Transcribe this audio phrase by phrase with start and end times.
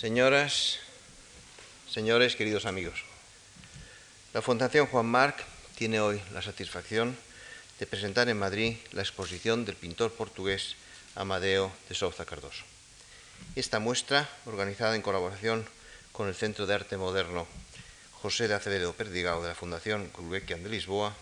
[0.00, 0.78] Señoras,
[1.86, 3.04] señores, queridos amigos,
[4.32, 7.14] la Fundación Juan Marc tiene hoy la satisfacción
[7.78, 10.76] de presentar en Madrid la exposición del pintor portugués
[11.16, 12.64] Amadeo de Souza Cardoso.
[13.56, 15.66] Esta muestra, organizada en colaboración
[16.12, 17.46] con el Centro de Arte Moderno
[18.22, 21.14] José de Acevedo Perdigao de la Fundación Gulbenkian de Lisboa,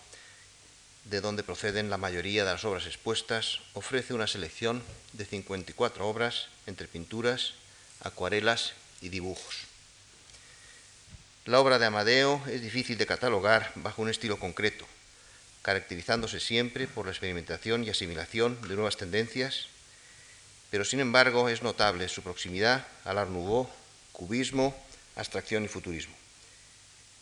[1.03, 4.85] de donde proceden la mayoría de las obras expuestas, ofrece una selección
[5.15, 7.55] de 54 obras entre pinturas,
[8.01, 9.69] acuarelas y dibujos.
[11.45, 14.87] La obra de Amadeo es difícil de catalogar bajo un estilo concreto,
[15.63, 19.67] caracterizándose siempre por la experimentación y asimilación de nuevas tendencias,
[20.71, 23.69] pero sin embargo es notable su proximidad al Art Nouveau,
[24.13, 24.77] cubismo,
[25.17, 26.15] abstracción y futurismo.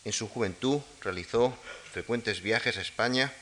[0.03, 1.57] En su juventud realizó
[1.91, 3.33] frecuentes viajes a España,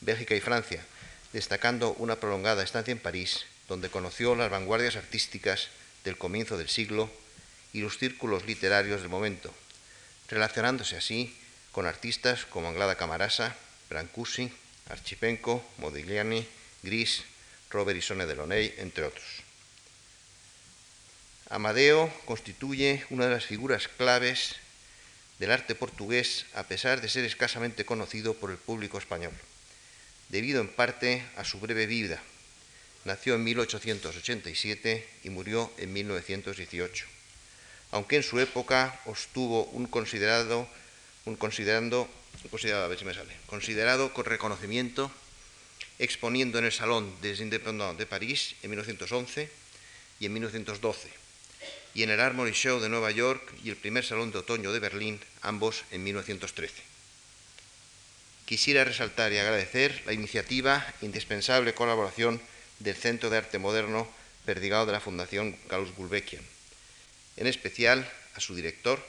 [0.00, 0.84] Bélgica y Francia,
[1.32, 5.68] destacando una prolongada estancia en París, donde conoció las vanguardias artísticas
[6.08, 7.10] del comienzo del siglo
[7.72, 9.52] y los círculos literarios del momento,
[10.28, 11.36] relacionándose así
[11.70, 13.54] con artistas como Anglada Camarasa,
[13.90, 14.50] Brancusi,
[14.88, 16.46] Archipenko, Modigliani,
[16.82, 17.24] Gris,
[17.70, 19.24] Robert Isone Delaunay, entre otros.
[21.50, 24.56] Amadeo constituye una de las figuras claves
[25.38, 29.32] del arte portugués a pesar de ser escasamente conocido por el público español,
[30.30, 32.22] debido en parte a su breve vida.
[33.08, 37.06] Nació en 1887 y murió en 1918,
[37.92, 40.68] aunque en su época obtuvo un considerado,
[41.24, 42.06] un considerando,
[42.50, 45.10] considerado, a ver si me sale, considerado con reconocimiento,
[45.98, 49.48] exponiendo en el Salón des Indépendants de París en 1911
[50.20, 51.08] y en 1912
[51.94, 54.80] y en el Armory Show de Nueva York y el primer Salón de Otoño de
[54.80, 56.74] Berlín, ambos en 1913.
[58.44, 62.38] Quisiera resaltar y agradecer la iniciativa e indispensable colaboración
[62.78, 64.08] del Centro de Arte Moderno
[64.44, 66.42] Perdigado de la Fundación Carlos Gulbenkian,
[67.36, 69.04] en especial a su director,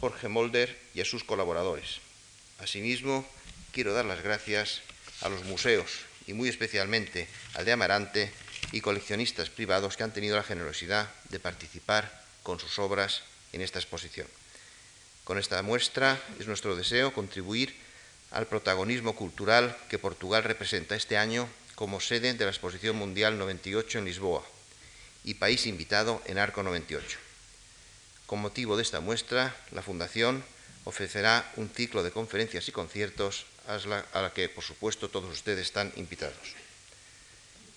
[0.00, 2.00] Jorge Molder, y a sus colaboradores.
[2.58, 3.26] Asimismo,
[3.72, 4.82] quiero dar las gracias
[5.22, 5.90] a los museos
[6.26, 8.32] y muy especialmente al de Amarante,
[8.72, 13.22] y coleccionistas privados que han tenido la generosidad de participar con sus obras
[13.52, 14.26] en esta exposición.
[15.24, 17.74] Con esta muestra es nuestro deseo contribuir
[18.30, 24.00] al protagonismo cultural que Portugal representa este año como sede de la Exposición Mundial 98
[24.00, 24.42] en Lisboa
[25.24, 27.18] y país invitado en Arco 98.
[28.24, 30.42] Con motivo de esta muestra, la Fundación
[30.84, 35.92] ofrecerá un ciclo de conferencias y conciertos a la, que, por supuesto, todos ustedes están
[35.96, 36.56] invitados.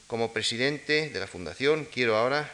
[0.08, 2.50] Como presidente de la Fundación, quiero ahora,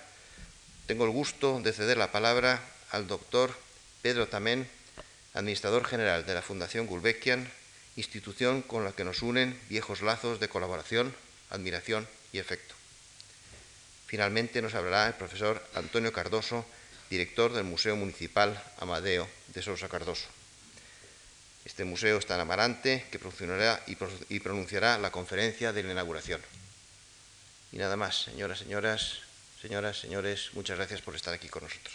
[0.87, 3.53] tengo el gusto de ceder la palabra al doctor
[4.01, 4.65] Pedro Tamén,
[5.35, 7.45] administrador general de la Fundación Gulbenkian,
[7.97, 11.13] institución con la que nos unen viejos lazos de colaboración,
[11.49, 12.75] admiración y efecto.
[14.07, 16.65] Finalmente nos hablará el profesor Antonio Cardoso,
[17.09, 20.27] director del Museo Municipal Amadeo de Sousa Cardoso.
[21.65, 23.83] Este museo está en Amarante, que pronunciará
[24.29, 26.41] y pronunciará la conferencia de la inauguración.
[27.71, 29.19] Y nada más, señoras, señoras,
[29.61, 31.93] señoras, señores, muchas gracias por estar aquí con nosotros.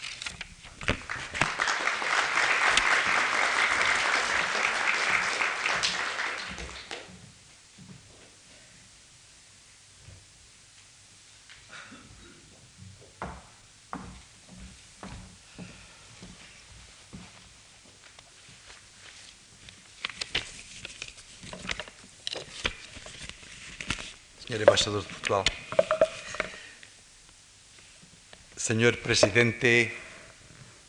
[28.57, 29.93] Señor presidente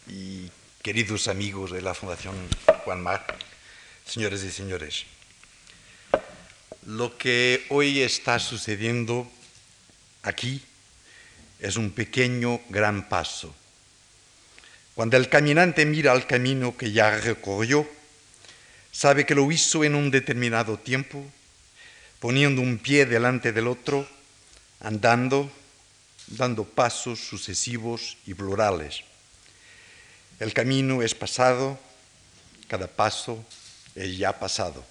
[0.08, 0.48] y
[0.82, 2.34] queridos amigos de la Fundación
[2.84, 3.36] Juan Mar,
[4.06, 5.04] señores y señores,
[6.86, 9.30] lo que hoy está sucediendo
[10.22, 10.62] aquí
[11.60, 13.54] es un pequeño gran paso.
[14.94, 17.86] Cuando el caminante mira al camino que ya recorrió,
[18.90, 21.30] sabe que lo hizo en un determinado tiempo
[22.22, 24.06] poniendo un pie delante del otro,
[24.78, 25.50] andando,
[26.28, 29.02] dando pasos sucesivos y plurales.
[30.38, 31.80] El camino es pasado,
[32.68, 33.44] cada paso
[33.96, 34.84] es ya pasado.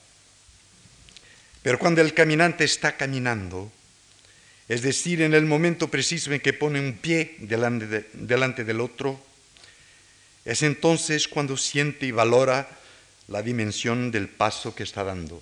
[1.64, 3.72] Pero cuando el caminante está caminando,
[4.68, 9.18] es decir, en el momento preciso en que pone un pie delante, del otro,
[10.44, 12.68] es entonces cuando siente y valora
[13.30, 15.42] la dimensión del paso que está dando.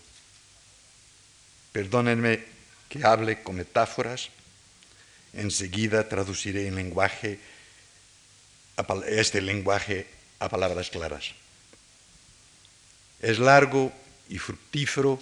[1.71, 2.43] Perdónenme
[2.89, 4.29] que hable con metáforas,
[5.33, 7.39] enseguida traduciré en lenguaje,
[9.07, 10.07] este lenguaje
[10.39, 11.31] a palabras claras.
[13.21, 13.91] Es largo
[14.29, 15.19] y fructífero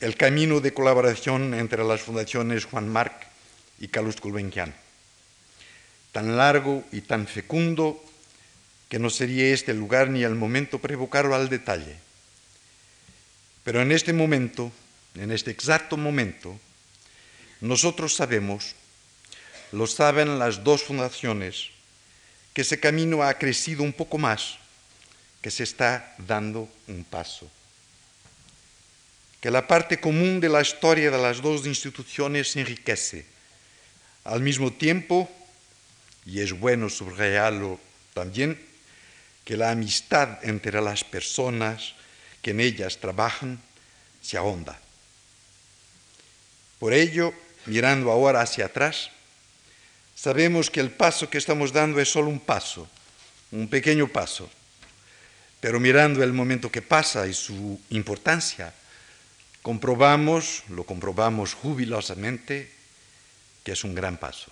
[0.00, 3.26] el camino de colaboración entre las fundaciones Juan Marc
[3.80, 4.74] y Carlos Gulbenkian.
[6.12, 8.00] tan largo y tan fecundo
[8.88, 11.96] que no sería este lugar ni el momento para evocarlo al detalle.
[13.64, 14.70] Pero en este momento,
[15.14, 16.58] en este exacto momento,
[17.60, 18.74] nosotros sabemos,
[19.72, 21.70] lo saben las dos fundaciones,
[22.52, 24.58] que ese camino ha crecido un poco más,
[25.40, 27.50] que se está dando un paso.
[29.40, 33.26] Que la parte común de la historia de las dos instituciones se enriquece.
[34.24, 35.30] Al mismo tiempo,
[36.24, 37.78] y es bueno subrayarlo
[38.14, 38.58] también,
[39.44, 41.94] que la amistad entre las personas
[42.40, 43.60] que en ellas trabajan
[44.22, 44.80] se ahonda.
[46.78, 47.32] Por ello,
[47.66, 49.10] mirando ahora hacia atrás,
[50.14, 52.88] sabemos que el paso que estamos dando es solo un paso,
[53.50, 54.50] un pequeño paso,
[55.60, 58.74] pero mirando el momento que pasa y su importancia,
[59.62, 62.70] comprobamos, lo comprobamos jubilosamente,
[63.64, 64.50] que es un gran paso.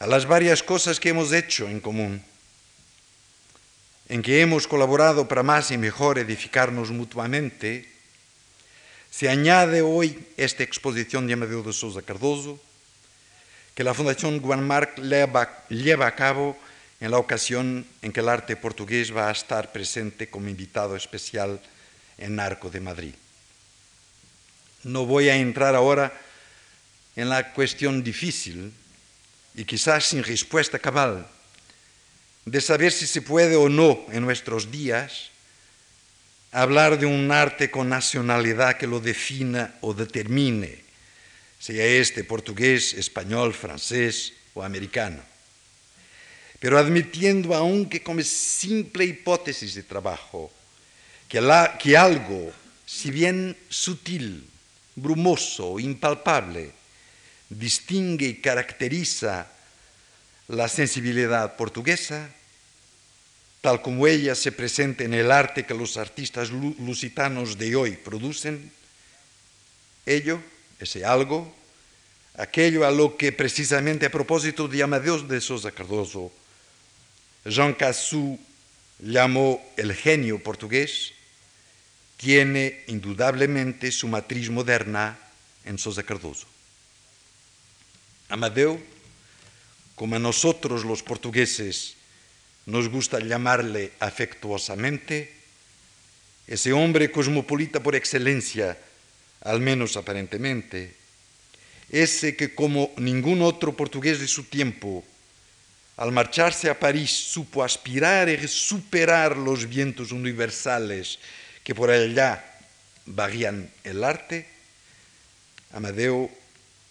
[0.00, 2.22] A las varias cosas que hemos hecho en común,
[4.08, 7.88] en que hemos colaborado para más y mejor edificarnos mutuamente,
[9.10, 12.60] se añade hoy esta exposición de Amadeo de Sousa Cardoso,
[13.74, 16.56] que la Fundación Guanmarc lleva, lleva a cabo
[17.00, 21.60] en la ocasión en que el arte portugués va a estar presente como invitado especial
[22.18, 23.14] en Arco de Madrid.
[24.84, 26.12] No voy a entrar ahora
[27.16, 28.72] en la cuestión difícil
[29.54, 31.26] y quizás sin respuesta cabal
[32.44, 35.29] de saber si se puede o no en nuestros días
[36.52, 40.82] hablar de un arte con nacionalidad que lo defina o determine,
[41.58, 45.22] sea este portugués, español, francés o americano.
[46.58, 50.52] Pero admitiendo, aunque como simple hipótesis de trabajo,
[51.28, 51.40] que,
[51.78, 52.52] que algo,
[52.84, 54.46] si bien sutil,
[54.96, 56.72] brumoso, impalpable,
[57.48, 59.50] distingue y caracteriza
[60.48, 62.28] la sensibilidad portuguesa,
[63.60, 68.72] tal como ella se presenta en el arte que los artistas lusitanos de hoy producen,
[70.06, 70.40] ello,
[70.78, 71.54] ese algo,
[72.36, 76.32] aquello a lo que precisamente a propósito de Amadeus de Sousa Cardoso,
[77.44, 78.38] Jean Cassou
[78.98, 81.12] llamó el genio portugués,
[82.16, 85.18] tiene indudablemente su matriz moderna
[85.64, 86.46] en Sousa Cardoso.
[88.28, 88.80] Amadeu
[89.96, 91.99] como a nosotros los portugueses
[92.70, 95.32] nos gusta llamarle afectuosamente,
[96.46, 98.78] ese hombre cosmopolita por excelencia,
[99.42, 100.96] al menos aparentemente,
[101.90, 105.04] ese que como ningún otro portugués de su tiempo,
[105.96, 111.18] al marcharse a París supo aspirar y superar los vientos universales
[111.62, 112.42] que por allá
[113.06, 114.48] varían el arte,
[115.72, 116.30] Amadeo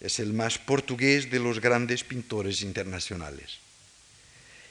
[0.00, 3.58] es el más portugués de los grandes pintores internacionales.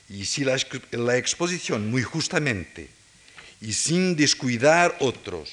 [0.09, 0.55] Y si la,
[1.17, 2.89] exposición, muy justamente,
[3.61, 5.51] y sin descuidar otros,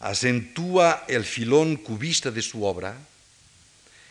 [0.00, 2.98] acentúa el filón cubista de su obra,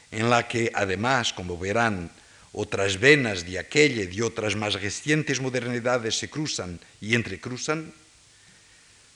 [0.10, 2.10] en la que además, como verán,
[2.54, 7.94] otras venas de aquella y de otras más recientes modernidades se cruzan y entrecruzan,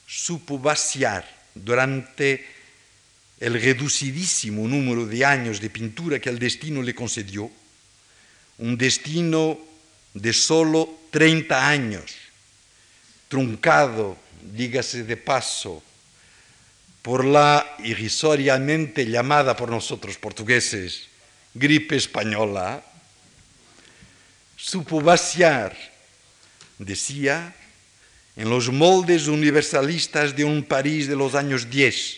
[0.07, 2.45] supo vaciar durante
[3.39, 7.51] el reducidísimo número de años de pintura que el destino le concedió,
[8.57, 9.59] un destino
[10.15, 12.15] de solo 30 años,
[13.27, 15.83] truncado, dígase de paso,
[17.03, 21.09] por la irrisoriamente llamada por nosotros portugueses
[21.53, 22.83] gripe española,
[24.57, 25.75] supo vaciar,
[26.79, 27.55] decía,
[28.35, 32.17] en los moldes universalistas de un París de los años 10,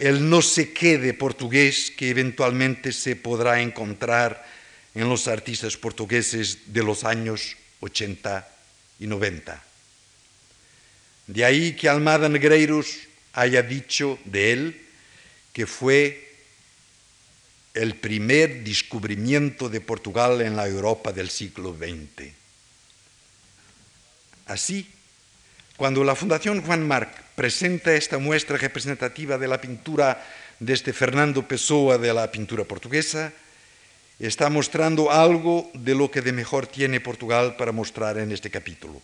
[0.00, 4.44] el no sé qué de portugués que eventualmente se podrá encontrar
[4.94, 8.48] en los artistas portugueses de los años 80
[9.00, 9.62] y 90.
[11.26, 13.00] De ahí que Almada Negreiros
[13.32, 14.82] haya dicho de él
[15.52, 16.28] que fue
[17.74, 22.32] el primer descubrimiento de Portugal en la Europa del siglo XX.
[24.46, 24.88] Así,
[25.76, 30.26] cuando la Fundación Juan Marc presenta esta muestra representativa de la pintura
[30.58, 33.32] desde Fernando Pessoa de la pintura portuguesa,
[34.18, 39.00] está mostrando algo de lo que de mejor tiene Portugal para mostrar en este capítulo.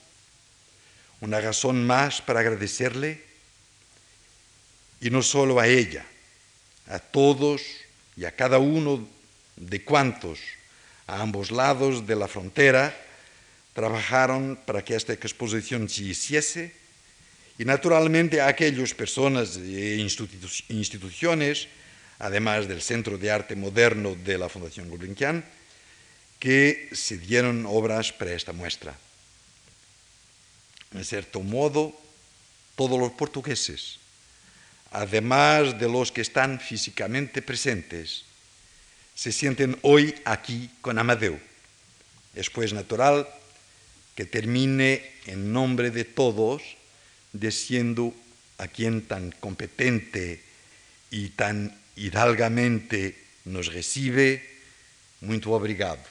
[1.21, 3.23] Una razón más para agradecerle,
[5.01, 6.05] y no solo a ella,
[6.89, 7.63] a todos
[8.17, 9.07] y a cada uno
[9.57, 10.41] de cuantos
[11.07, 12.97] a ambos lados de la frontera
[13.75, 16.73] trabajaron para que esta exposición se hiciese
[17.59, 19.97] y naturalmente a aquellas personas e
[20.69, 21.69] instituciones,
[22.19, 25.45] además del Centro de Arte Moderno de la Fundación Gulbenkian,
[26.39, 28.95] que se dieron obras para esta muestra.
[30.93, 31.99] En cierto modo,
[32.77, 33.99] todos los portugueses,
[34.91, 38.25] además de los que están físicamente presentes,
[39.15, 41.39] se sienten hoy aquí con Amadeu.
[42.35, 43.29] Es pues natural
[44.15, 46.63] que termine en nombre de todos
[47.33, 48.15] diciendo
[48.59, 50.43] a quien tan competente
[51.11, 53.15] y tan hidalgamente
[53.47, 54.43] nos recibe,
[55.21, 56.03] muito obrigado.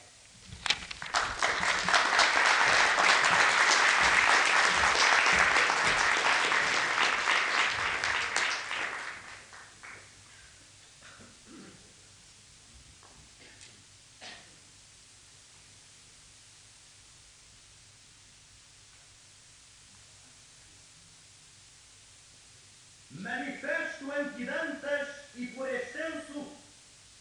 [23.10, 26.52] Manifesto antidantas e por extenso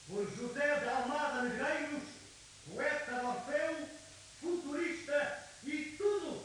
[0.07, 2.03] por José de Almada Negreiros,
[2.67, 3.89] poeta de Orfeu,
[4.41, 6.43] futurista e tudo.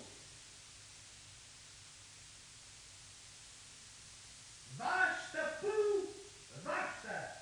[4.77, 6.15] Basta, pu,
[6.63, 7.37] basta.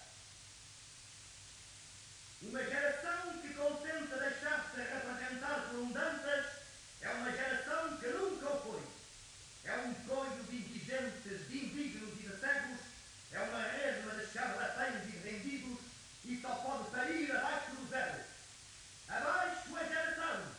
[2.43, 6.47] Uma geração que contenta deixar-se representar por um Dantas
[7.03, 8.83] é uma geração que nunca o foi.
[9.65, 12.81] É um coio de indigentes, de indignos e de cegos,
[13.33, 15.79] é uma resma de charlatães e vendidos
[16.25, 18.21] e só pode parir abaixo do zero.
[19.09, 20.53] Abaixo a geração!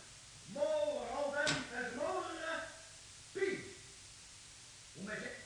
[0.50, 2.68] Morra, ó Dantas, morra!
[3.34, 3.64] Fim!
[4.98, 5.38] Uma ge-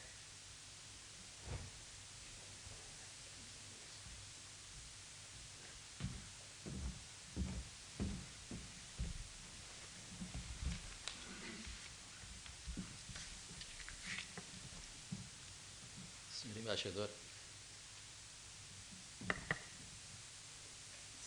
[16.32, 17.10] Senhor Embaixador,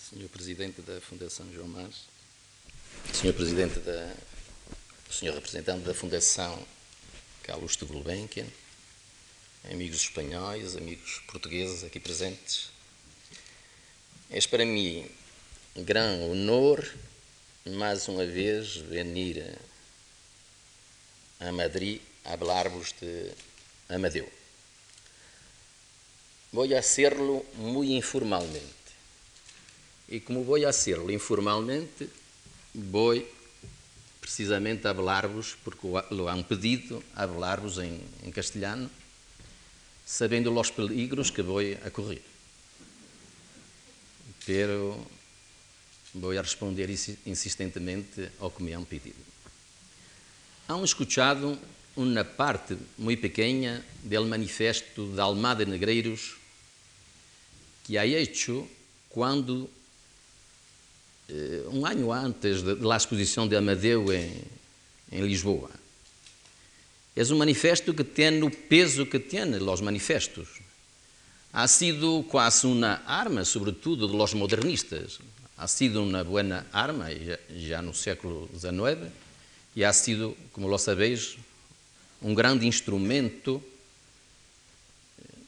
[0.08, 2.06] Senhor Presidente da Fundação João Mas,
[3.12, 4.16] Senhor Presidente da,
[5.10, 6.66] Senhor Representante da Fundação
[7.42, 8.46] Carlos de Gulbenkian,
[9.70, 12.70] amigos espanhóis, amigos portugueses aqui presentes,
[14.30, 15.06] é para mim
[15.76, 16.90] um grande honor
[17.66, 19.58] mais uma vez venir
[21.38, 23.30] a Madrid a falar-vos de
[23.90, 24.26] Amadeu.
[26.54, 28.62] A hacerlo muy informalmente.
[30.08, 32.08] Y como a hacerlo informalmente,
[32.72, 33.26] voy
[34.20, 38.88] precisamente hablar-vos, porque lo han pedido, hablar-vos em, em castelhano,
[40.06, 42.22] sabendo os peligros que vou a correr.
[44.46, 44.96] Pero
[46.14, 49.18] voy a responder insi- insistentemente ao que me han pedido.
[50.68, 51.58] Han escuchado
[51.96, 56.36] uma parte muito pequena del manifesto de Almada Negreiros
[57.84, 58.66] que ha hecho
[59.10, 59.70] quando,
[61.28, 64.42] eh, um ano antes da exposição de Amadeu em,
[65.12, 65.70] em Lisboa.
[67.14, 70.48] É um manifesto que tem o peso que tem os manifestos.
[71.52, 75.20] Ha sido quase uma arma, sobretudo de los modernistas.
[75.56, 77.06] Ha sido uma boa arma,
[77.54, 79.12] já no século XIX,
[79.76, 81.36] e ha sido, como lo sabéis,
[82.20, 83.62] um grande instrumento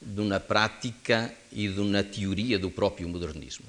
[0.06, 3.66] de uma prática e de uma teoria do próprio modernismo.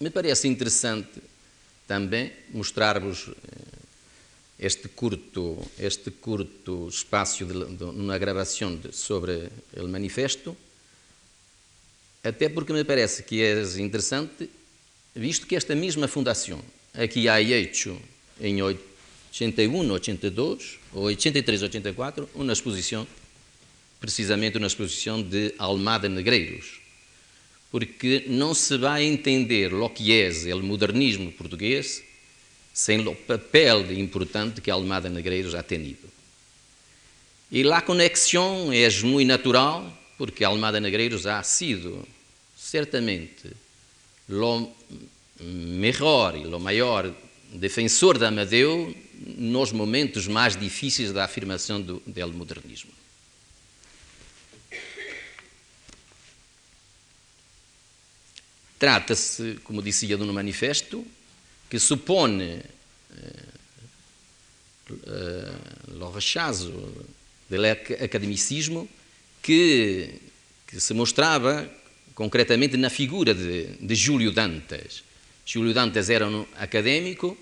[0.00, 1.22] Me parece interessante
[1.86, 3.78] também mostrar-vos eh,
[4.58, 10.56] este curto, este curto espaço de, de uma gravação de, sobre o manifesto,
[12.24, 14.50] até porque me parece que é interessante,
[15.14, 16.60] visto que esta mesma fundação
[16.98, 17.96] aqui há hecho
[18.40, 23.06] em 81, 82, ou 83, 84, uma exposição,
[24.00, 26.80] precisamente uma exposição de Almada Negreiros,
[27.70, 32.02] porque não se vai entender o que é o modernismo português
[32.74, 36.08] sem o papel importante que Almada Negreiros ha tenido.
[37.50, 42.06] E a conexão é muito natural, porque Almada Negreiros ha sido
[42.56, 43.50] certamente
[44.28, 44.77] o
[45.40, 47.12] melhor e o maior
[47.52, 48.94] defensor de Amadeu
[49.36, 52.90] nos momentos mais difíceis da afirmação do, do modernismo.
[58.78, 61.04] Trata-se, como dizia no manifesto,
[61.68, 62.62] que supõe eh,
[64.90, 65.52] eh,
[66.00, 66.70] o rechazo
[67.50, 67.56] do
[68.04, 68.88] academicismo
[69.42, 70.20] que,
[70.66, 71.68] que se mostrava
[72.14, 75.02] concretamente na figura de, de Júlio Dantas.
[75.48, 77.34] Júlio Dantas era um académico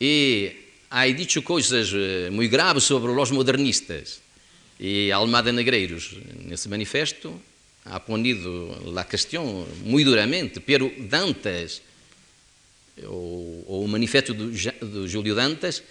[0.00, 0.52] e
[0.88, 1.92] ha dicho coisas
[2.30, 4.20] muito graves sobre os modernistas.
[4.78, 7.34] E Almada Negreiros, nesse manifesto,
[7.84, 11.82] ha ponido a questão muito duramente, pero Dantas,
[13.02, 14.52] o, o manifesto do,
[14.86, 15.82] do Júlio Dantas,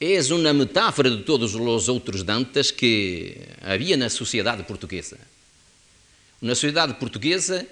[0.00, 5.18] é uma metáfora de todos os outros Dantas que havia na sociedade portuguesa.
[6.40, 7.66] Uma sociedade portuguesa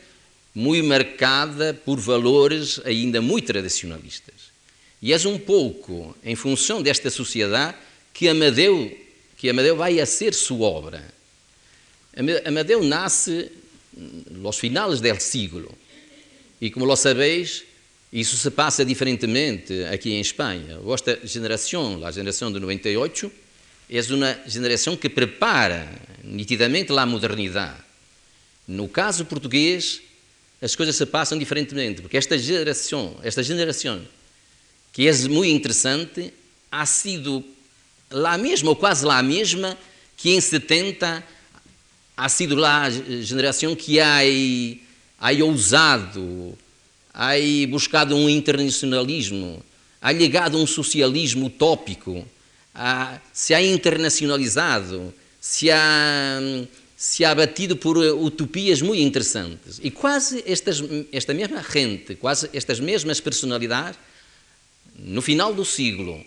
[0.55, 4.51] muito marcada por valores ainda muito tradicionalistas.
[5.03, 7.77] E é um pouco em função desta sociedade
[8.13, 8.97] que Amadeu,
[9.37, 11.05] que Amadeu vai a ser sua obra.
[12.45, 13.51] Amadeu nasce
[14.31, 15.73] nos finales del siglo
[16.61, 17.65] e, como lo sabéis,
[18.13, 20.79] isso se passa diferentemente aqui em Espanha.
[20.93, 23.33] Esta geração, a geração de 98,
[23.89, 25.89] é uma geração que prepara
[26.23, 27.83] nitidamente a modernidade.
[28.69, 30.03] No caso português,
[30.61, 34.03] as coisas se passam diferentemente, porque esta geração, esta geração,
[34.93, 36.33] que é muito interessante,
[36.71, 37.45] ha sido
[38.11, 39.77] lá mesma, ou quase lá mesma,
[40.17, 41.25] que em 70
[42.17, 44.21] ha sido lá a geração que ha
[45.43, 46.59] ousado
[47.13, 47.33] ha
[47.69, 49.63] buscado um internacionalismo,
[50.01, 52.27] ha ligado um socialismo utópico,
[52.75, 56.41] ha, se ha internacionalizado, se ha,
[57.01, 59.81] se ha batido por utopias muito interessantes.
[59.83, 63.99] E quase estas, esta mesma gente, quase estas mesmas personalidades,
[64.99, 66.23] no final do siglo,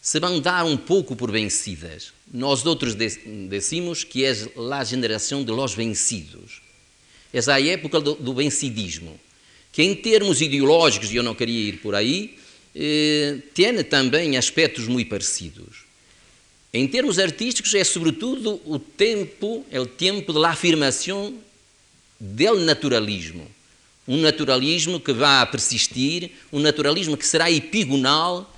[0.00, 2.14] se vão dar um pouco por vencidas.
[2.32, 6.62] Nós outros decimos que é a geração de los vencidos.
[7.30, 9.20] É a época do, do vencidismo
[9.70, 12.38] que em termos ideológicos, e eu não queria ir por aí,
[12.74, 15.85] eh, tem também aspectos muito parecidos.
[16.76, 21.34] Em termos artísticos, é sobretudo o tempo, é o tempo da afirmação
[22.20, 23.50] do naturalismo.
[24.06, 28.54] Um naturalismo que vai persistir, um naturalismo que será epigonal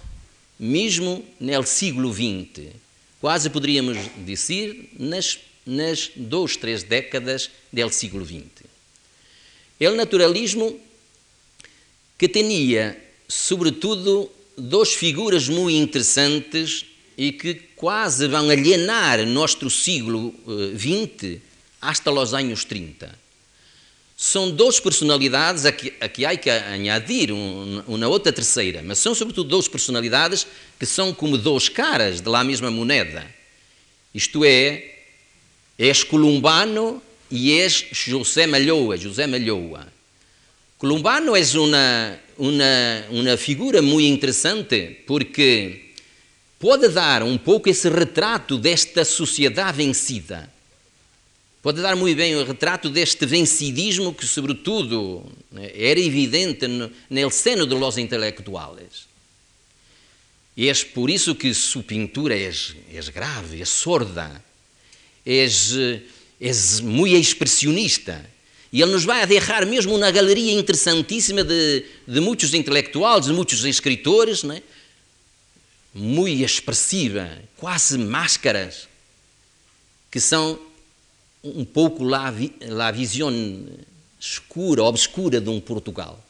[0.58, 2.72] mesmo no século XX.
[3.20, 3.96] Quase poderíamos
[4.26, 8.66] dizer nas, nas duas, três décadas do século XX.
[9.80, 10.76] O naturalismo
[12.18, 12.96] que tinha,
[13.28, 16.84] sobretudo, duas figuras muito interessantes
[17.18, 20.32] e que quase vão alienar nosso século
[20.78, 21.40] XX
[21.80, 23.12] hasta os anos 30.
[24.16, 29.66] São duas personalidades, aqui, aqui há que añadir uma outra terceira, mas são sobretudo duas
[29.66, 30.46] personalidades
[30.78, 33.26] que são como duas caras de lá mesma moeda.
[34.14, 34.84] Isto é,
[35.76, 39.88] és columbano e és José Malhoa, José Malhoa.
[40.78, 45.87] Columbano é uma, uma, uma figura muito interessante porque
[46.58, 50.52] pode dar um pouco esse retrato desta sociedade vencida.
[51.62, 55.24] Pode dar muito bem o retrato deste vencidismo que, sobretudo,
[55.74, 59.08] era evidente no, no seno de los intelectuales.
[60.56, 62.50] E é por isso que sua pintura é,
[62.92, 64.42] é grave, é sorda,
[65.24, 65.46] é,
[66.40, 68.24] é muito expressionista
[68.72, 73.64] e ele nos vai deixar mesmo uma galeria interessantíssima de, de muitos intelectuais, de muitos
[73.64, 74.62] escritores, não é?
[75.98, 78.88] Muito expressiva, quase máscaras,
[80.10, 80.58] que são
[81.42, 82.32] um pouco lá,
[82.86, 83.32] a visão
[84.18, 86.24] escura, obscura de um Portugal.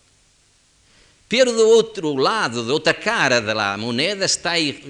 [1.29, 4.83] Pero do outro lado, da outra cara da moneda, está aí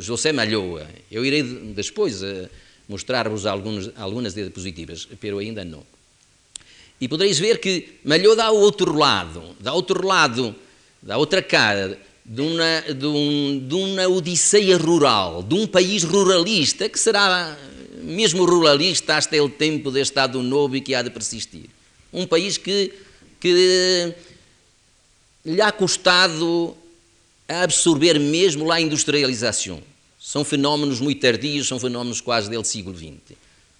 [0.00, 0.88] José Malhoa.
[1.10, 2.48] Eu irei depois eh,
[2.88, 5.84] mostrar-vos algumas diapositivas, pero ainda não.
[7.00, 10.54] E podereis ver que Malhou dá o outro lado, dá outro lado,
[11.02, 16.88] dá outra cara, de uma, de, um, de uma odisseia rural, de um país ruralista,
[16.88, 17.56] que será
[18.02, 21.66] mesmo ruralista até o tempo deste Estado Novo e que há de persistir.
[22.12, 22.92] Um país que,
[23.40, 24.14] que
[25.44, 26.76] lhe ha custado
[27.46, 29.82] absorver mesmo lá a industrialização.
[30.18, 33.36] São fenómenos muito tardios, são fenómenos quase do século XX.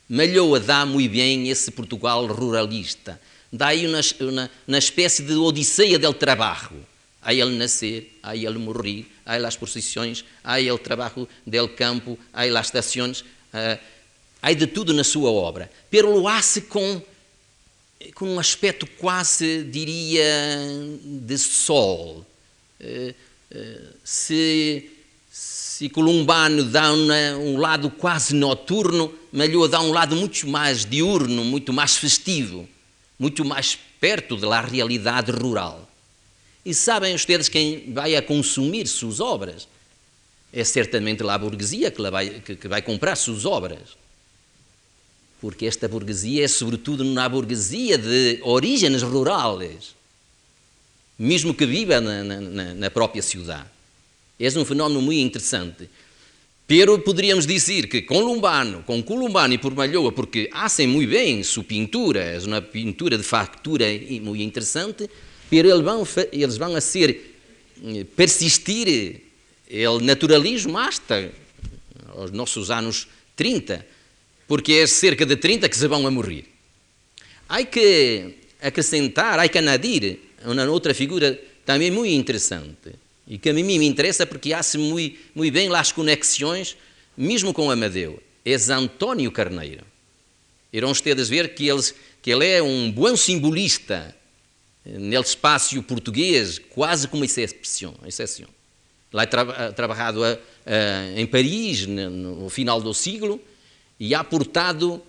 [0.06, 3.18] Malhoa dá muito bem esse Portugal ruralista.
[3.50, 6.84] Dá aí uma, uma, uma espécie de odisseia del trabalho.
[7.24, 12.42] Há ele nascer, há ele morrer, há as procissões, há ele trabalho del campo, há
[12.42, 13.80] as estações, uh,
[14.42, 15.70] há de tudo na sua obra.
[15.90, 17.02] Pero lo hace com,
[18.14, 20.22] com um aspecto quase, diria,
[21.02, 22.26] de sol.
[22.78, 23.14] Uh,
[23.56, 24.90] uh, se
[25.74, 31.72] se Columbano dá um lado quase noturno, Malhoa dá um lado muito mais diurno, muito
[31.72, 32.68] mais festivo,
[33.18, 35.90] muito mais perto da realidade rural.
[36.64, 39.68] E sabem ustedes quem vai a consumir suas obras?
[40.52, 43.96] É certamente a burguesia que vai, que, que vai comprar suas obras.
[45.40, 49.94] Porque esta burguesia é sobretudo uma burguesia de origens rurais,
[51.18, 53.68] mesmo que viva na, na, na própria cidade.
[54.40, 55.88] É um fenómeno muito interessante.
[56.66, 61.42] Pero poderíamos dizer que com Lumbano, com Columbano e por Malhoa, porque hacen muito bem
[61.42, 63.84] sua pintura, é uma pintura de factura
[64.22, 65.08] muito interessante,
[65.50, 67.36] eles vão, eles vão a ser,
[67.84, 69.22] eh, persistir
[69.90, 71.32] o naturalismo hasta
[72.16, 73.84] os nossos anos 30,
[74.46, 76.44] porque é cerca de 30 que se vão a morrer.
[77.48, 82.92] Há que acrescentar, há que añadir uma outra figura também muito interessante,
[83.26, 86.76] e que a mim me interessa porque hace muito, muito bem as conexões,
[87.16, 89.84] mesmo com Amadeu, é António Carneiro.
[90.72, 91.82] Irão ustedes ver que ele,
[92.20, 94.14] que ele é um bom simbolista
[94.84, 97.94] no espaço português, quase como exceção.
[98.06, 98.48] exceção.
[99.12, 103.40] Ele ha tra trabalhado a, a, em Paris no, final do século
[103.98, 105.00] e há portado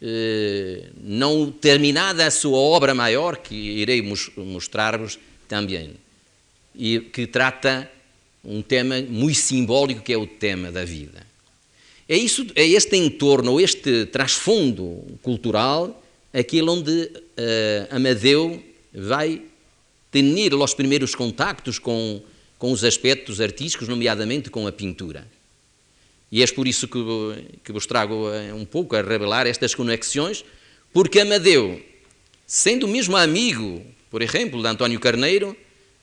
[0.00, 4.02] eh, não terminada a sua obra maior, que irei
[4.36, 5.94] mostrar-vos também
[6.74, 7.90] e que trata
[8.44, 11.26] um tema muito simbólico que é o tema da vida.
[12.08, 17.10] É, isso, é este entorno, este trasfundo cultural, aquele onde
[17.90, 18.62] Amadeu
[18.94, 19.42] vai
[20.10, 22.22] ter os primeiros contactos com,
[22.58, 25.26] com os aspectos artísticos, nomeadamente com a pintura.
[26.30, 26.98] E é por isso que,
[27.64, 30.44] que vos trago uh, um pouco a revelar estas conexões,
[30.92, 31.80] porque Amadeu,
[32.46, 35.56] sendo mesmo amigo, por exemplo, de António Carneiro,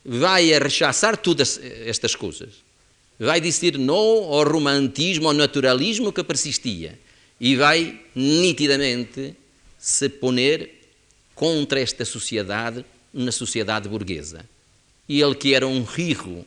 [0.03, 2.49] vai rechaçar todas estas coisas.
[3.19, 6.97] Vai dizer não ao romantismo, ao naturalismo que persistia.
[7.39, 9.35] E vai nitidamente
[9.77, 10.78] se poner
[11.39, 14.43] contra esta sociedade, uma sociedade burguesa.
[15.07, 16.45] E ele que era um rico,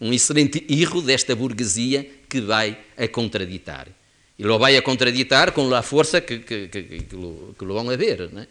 [0.00, 3.86] um excelente erro desta burguesia que vai a contraditar.
[4.38, 7.74] E lo vai a contraditar com a força que, que, que, que, lo, que lo
[7.74, 8.32] vão a ver.
[8.32, 8.46] Não é?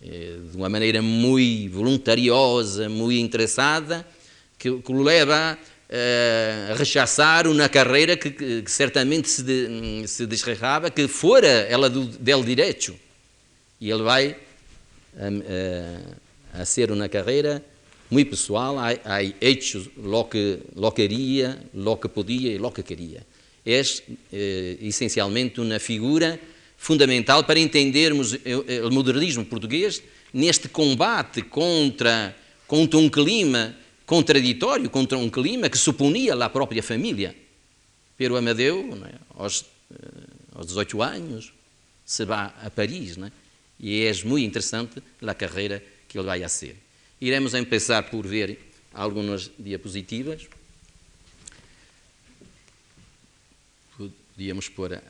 [0.00, 4.06] Eh, de uma maneira muito voluntariosa, muito interessada,
[4.58, 5.58] que, que o leva
[5.90, 10.26] a rechaçar uma carreira que, que, certamente se, de, se
[10.94, 13.07] que fora ela do, del direito.
[13.80, 14.36] E ele vai
[15.16, 17.64] a, a, a ser uma carreira
[18.10, 23.26] muito pessoal, há, hechos lo que, lo queria, lo que podia e lo que queria.
[23.64, 23.82] É
[24.32, 26.40] eh, essencialmente uma figura
[26.78, 32.34] fundamental para entendermos o modernismo português neste combate contra,
[32.66, 37.36] contra um clima contraditório, contra um clima que suponia a própria família.
[38.16, 39.14] Pero Amadeu, é?
[39.36, 39.96] aos, eh,
[40.54, 41.52] aos 18 anos,
[42.06, 43.30] se vai a Paris, é?
[43.80, 46.76] E é muito interessante a carreira que ele vai a ser.
[47.20, 48.58] Iremos começar por ver
[48.92, 50.46] algumas diapositivas.
[53.96, 55.00] Podíamos pôr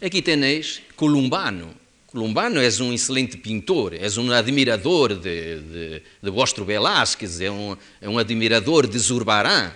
[0.00, 1.74] Aqui tenéis Columbano.
[2.06, 7.76] Columbano és um excelente pintor, és um admirador de, de, de Bostro Velázquez, é um,
[8.00, 9.72] é um admirador de Zurbarán.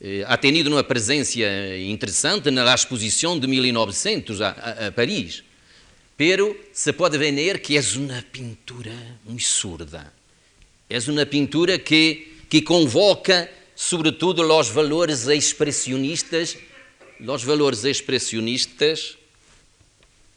[0.00, 1.40] Eh, ha tenido uma presença
[1.78, 5.42] interessante na exposição de 1900 a, a, a Paris.
[6.16, 10.12] Pero se pode ver que és uma pintura muito surda.
[10.88, 16.56] És uma pintura que, que convoca, sobretudo, os valores expressionistas
[17.18, 19.16] dos valores expressionistas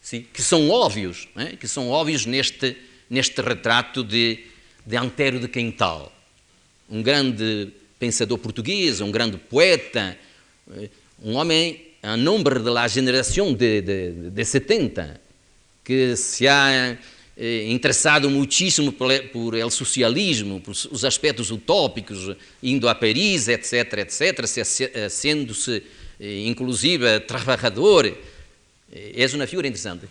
[0.00, 1.56] sim, que são óbvios, é?
[1.56, 2.76] que são óbvios neste,
[3.08, 4.44] neste retrato de,
[4.84, 6.12] de Antero de Quental,
[6.88, 10.16] um grande pensador português, um grande poeta,
[10.72, 10.88] eh,
[11.22, 15.19] um homem a nome da geração de, de, de 70,
[15.90, 16.96] que se ha
[17.36, 24.06] eh, interessado muitíssimo por, por el socialismo, por os aspectos utópicos, indo a Paris, etc.,
[24.06, 24.46] etc.,
[25.10, 25.82] sendo-se
[26.20, 28.06] eh, inclusive trabalhador,
[28.92, 30.06] é uma figura interessante.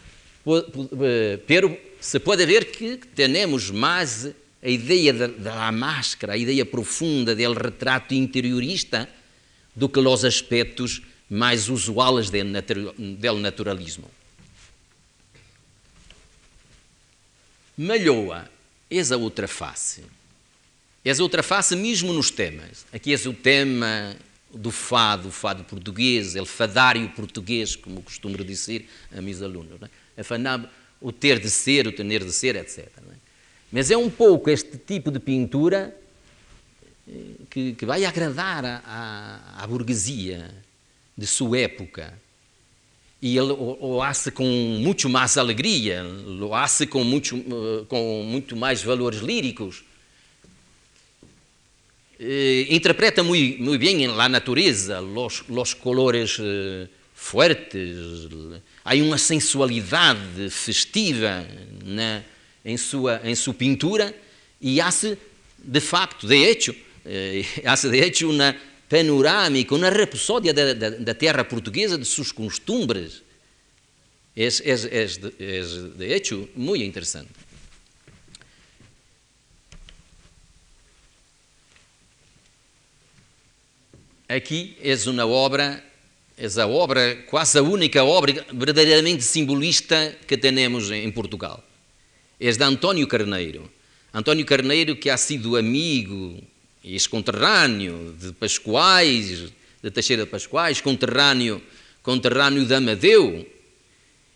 [1.48, 4.28] Pero se pode ver que temos mais
[4.62, 9.08] a ideia da, máscara, a ideia profunda do retrato interiorista
[9.74, 14.19] do que os aspectos mais usuais do naturalismo.
[17.80, 18.50] Malhoa,
[18.92, 20.04] és a outra face.
[21.06, 22.86] És a outra face mesmo nos temas.
[22.92, 24.18] Aqui és o tema
[24.54, 29.80] do fado, o fado português, o fadário português, como costumo dizer a meus alunos.
[30.18, 30.24] É?
[31.00, 32.80] o ter de ser, o tener de ser, etc.
[32.80, 33.16] É?
[33.72, 35.96] Mas é um pouco este tipo de pintura
[37.08, 37.14] eh,
[37.50, 40.54] que, que vai agradar à, burguesia
[41.18, 42.14] de sua época.
[43.22, 48.56] E ele o, hace com muito mais alegria, o hace com muito, eh, com muito
[48.56, 49.84] mais valores líricos,
[52.18, 57.98] eh, interpreta muito, muito bem a natureza, os, os colores eh, fuertes,
[58.86, 61.46] há uma sensualidade festiva
[61.84, 62.24] na,
[62.64, 64.16] em, sua, em sua pintura
[64.62, 65.18] e hace
[65.58, 66.74] de facto, de hecho,
[67.66, 68.56] hace de hecho uma,
[68.90, 73.22] panorâmica, uma rapsódia da, da, da terra portuguesa, de seus costumes.
[74.36, 75.04] É, é, é,
[75.40, 75.62] é,
[75.96, 77.30] de hecho, muito interessante.
[84.28, 85.84] Aqui é uma obra,
[86.38, 91.64] é a obra, quase a única obra verdadeiramente simbolista que temos em Portugal.
[92.40, 93.70] É de António Carneiro.
[94.14, 96.42] António Carneiro, que ha sido amigo
[96.84, 101.62] ex-conterrâneo de Pascoais, de Teixeira de Pascoais, conterrâneo,
[102.02, 103.46] conterrâneo de Amadeu,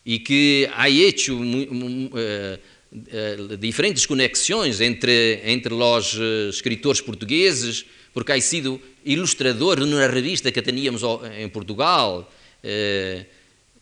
[0.05, 2.59] e que ha hecho uh, uh,
[3.57, 10.61] diferentes conexões entre, entre os uh, escritores portugueses, porque ha sido ilustrador numa revista que
[10.61, 11.01] teníamos
[11.35, 12.31] em Portugal,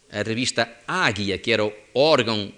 [0.09, 2.51] a revista Águia, que era o órgão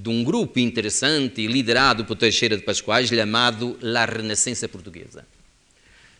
[0.00, 5.26] de um grupo interessante liderado por Teixeira de Pascoais chamado La Renascença Portuguesa.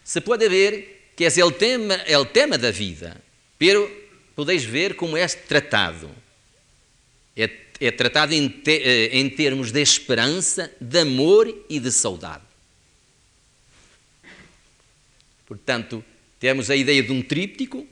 [0.04, 3.18] Se pode ver que é o tema, é o tema da vida,
[3.58, 3.90] pero
[4.36, 6.10] podeis ver como é tratado.
[7.34, 7.48] É,
[7.80, 12.44] é tratado em, te, eh, em termos de esperança, de amor e de saudade.
[15.46, 16.04] Portanto,
[16.38, 17.86] temos a ideia de um tríptico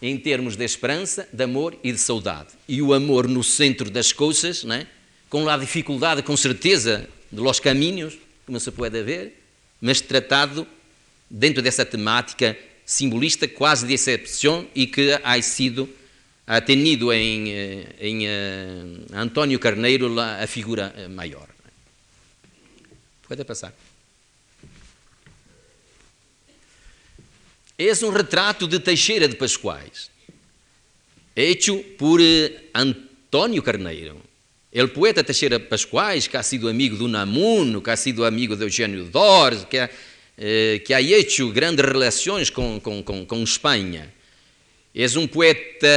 [0.00, 2.48] em termos de esperança, de amor e de saudade.
[2.68, 4.86] E o amor no centro das coisas, né?
[5.28, 9.42] com a dificuldade, com certeza, de los caminhos, como se pode ver,
[9.80, 10.66] mas tratado
[11.28, 15.88] dentro dessa temática simbolista quase de excepção e que ha sido
[16.46, 21.48] ha tenido em, eh, em uh, António Carneiro a figura eh, maior.
[23.26, 23.74] Pode passar.
[27.78, 30.10] És um retrato de Teixeira de Pascoais,
[31.34, 32.20] hecho por
[32.74, 34.20] António Carneiro.
[34.72, 38.62] O poeta Teixeira Pascoais, que ha sido amigo do Namuno, que ha sido amigo de
[38.62, 39.78] Eugênio Dors, que
[40.38, 44.12] eh, que ha hecho grandes relações com, com, com, com Espanha.
[44.94, 45.88] És um poeta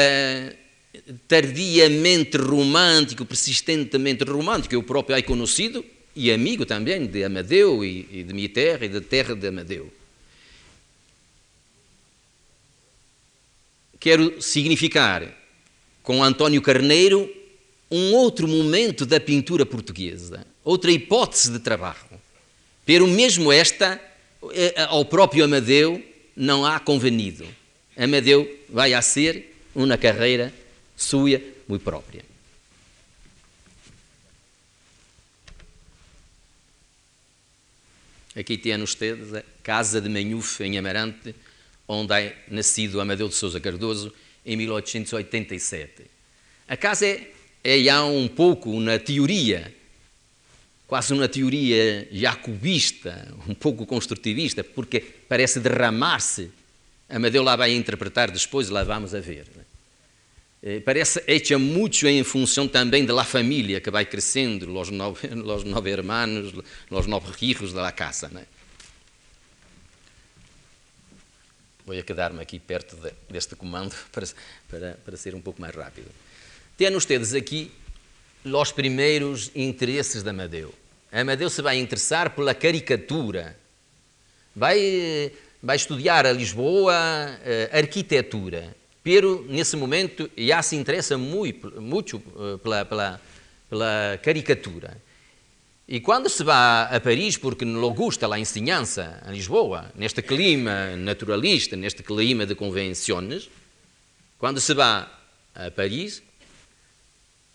[1.28, 5.84] tardiamente romântico, persistentemente romântico, eu próprio há conhecido,
[6.16, 9.92] e amigo também de Amadeu e, e de minha terra e da terra de Amadeu.
[14.00, 15.24] Quero significar
[16.02, 17.30] com António Carneiro
[17.92, 21.98] um outro momento da pintura portuguesa, outra hipótese de trabalho.
[22.86, 24.02] Pero mesmo esta,
[24.52, 26.04] eh, ao próprio Amadeu,
[26.36, 27.46] não há convenido.
[27.98, 30.54] Amadeu vai a ser uma carreira
[30.96, 32.24] sua muito própria.
[38.36, 41.36] Aqui têm ustedes a Casa de Manhufe, em Amarante,
[41.90, 44.14] onde é nascido Amadeu de Sousa Cardoso
[44.46, 46.04] em 1887.
[46.68, 47.28] A casa é,
[47.64, 49.74] é um pouco na teoria,
[50.86, 56.52] quase uma teoria jacobista, um pouco construtivista, porque parece derramar-se.
[57.10, 59.48] Amadeu lá vai interpretar depois, lá vamos a ver.
[60.62, 65.64] Eh, parece hecha muito em função também da família que vai crescendo, os nove, os
[65.64, 66.54] nove hermanos,
[66.92, 68.30] os nove hijos da casa.
[68.32, 68.59] Não é?
[71.90, 74.28] Vou quedar-me aqui perto de, deste comando para,
[74.70, 76.06] para, para ser um pouco mais rápido.
[76.78, 77.72] Têm ustedes aqui
[78.46, 80.72] os primeiros interesses de Amadeu.
[81.12, 83.58] Amadeu se vai interessar pela caricatura,
[84.56, 85.32] vai,
[85.64, 92.58] vai estudar a Lisboa a arquitetura, pero nesse momento já se interessa muito, muito eh,
[92.62, 93.22] pela, pela,
[93.68, 94.96] pela caricatura.
[95.92, 100.96] E quando se vai a Paris, porque não gusta a ensinança em Lisboa, neste clima
[100.96, 103.50] naturalista, neste clima de convenções,
[104.38, 105.08] quando se vai
[105.56, 106.22] a Paris,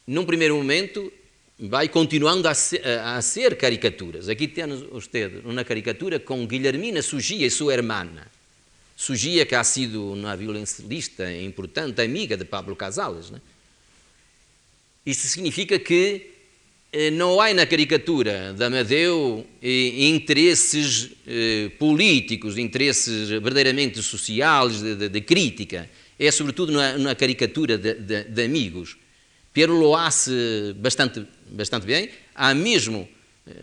[0.04, 1.12] num primeiro momento
[1.60, 4.28] vai continuando a ser, a ser caricaturas.
[4.28, 8.08] Aqui temos usted uma caricatura com Guilhermina Sugia e sua irmã.
[8.96, 13.30] Sugia, que ha sido uma violoncellista importante, amiga de Pablo Casales.
[13.30, 13.40] Né?
[15.06, 16.33] Isso significa que
[17.12, 25.08] não há na caricatura de Amadeu eh, interesses eh, políticos, interesses verdadeiramente sociais, de, de,
[25.08, 25.90] de crítica.
[26.18, 28.96] É sobretudo na, na caricatura de, de, amigos.
[29.52, 32.10] Pedro Loasse bastante, bastante bem.
[32.34, 33.08] Há mesmo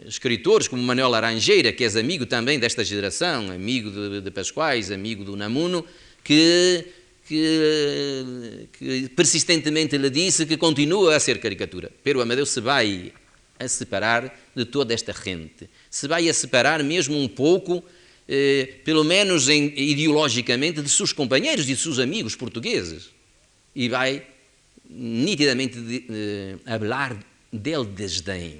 [0.05, 5.23] escritores como Manuel Laranjeira, que é amigo também desta geração, amigo de, de Pascoais, amigo
[5.23, 5.85] do Namuno,
[6.23, 6.85] que,
[7.25, 11.89] que, que, persistentemente lhe disse que continua a ser caricatura.
[12.03, 13.13] Pero Amadeu se vai
[13.61, 15.69] a separar de toda esta gente.
[15.89, 17.83] Se vai a separar mesmo um pouco,
[18.27, 23.09] eh, pelo menos em, ideologicamente, de seus companheiros e de seus amigos portugueses.
[23.75, 24.25] E vai
[24.89, 27.17] nitidamente de, eh, falar
[27.51, 28.57] del desdém.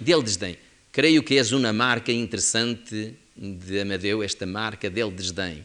[0.00, 0.58] Desdém.
[0.92, 5.64] Creio que és uma marca interessante de Amadeu esta marca del desdém,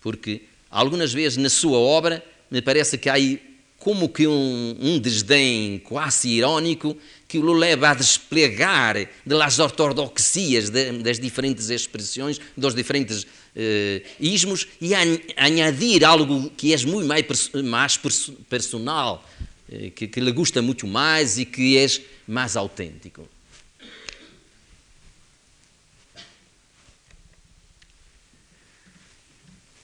[0.00, 3.49] porque algumas vezes na sua obra me parece que há aí
[3.80, 10.92] como que um, um desdém quase irónico que o leva a desplegar das ortodoxias de,
[10.98, 15.00] das diferentes expressões, dos diferentes eh, ismos e a,
[15.36, 17.98] añadir algo que é muito mais, mais
[18.50, 19.26] personal,
[19.72, 21.86] eh, que, que lhe gusta muito mais e que é
[22.28, 23.26] mais autêntico.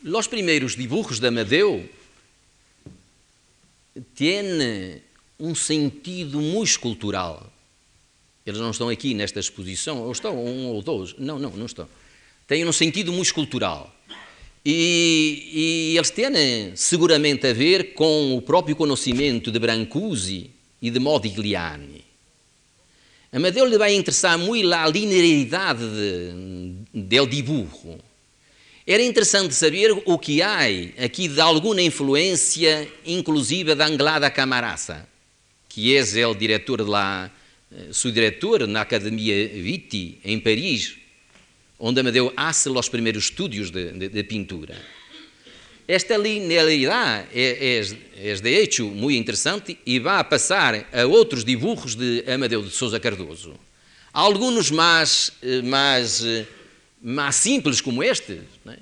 [0.04, 1.95] Os primeiros dibujos de Amadeu
[4.14, 5.02] têm
[5.38, 7.52] um sentido muito escultural.
[8.44, 11.14] Eles não estão aqui nesta exposição, ou estão um ou dois.
[11.18, 11.88] Não, não, não estão.
[12.46, 13.92] Têm um sentido muito escultural.
[14.64, 20.98] E, e eles têm seguramente a ver com o próprio conhecimento de Brancusi e de
[20.98, 22.04] Modigliani.
[23.32, 27.98] Amadeu lhe vai interessar muito a linearidade de, del dibujo.
[28.86, 30.60] Era interessante saber o que há
[31.04, 35.08] aqui de alguma influência, inclusive da Anglada Camarasa,
[35.68, 37.28] que é o diretor lá,
[37.72, 40.96] eh, seu diretor na Academia Viti, em Paris,
[41.80, 44.76] onde Amadeu hace os primeiros estudos de, de, de pintura.
[45.88, 51.96] Esta linearidade é, é, é, de hecho muito interessante e vai passar a outros dibujos
[51.96, 53.54] de Amadeu de Sousa Cardoso.
[54.12, 56.46] Alguns mais, eh, mais eh,
[57.08, 58.40] mais simples como este.
[58.64, 58.78] Né?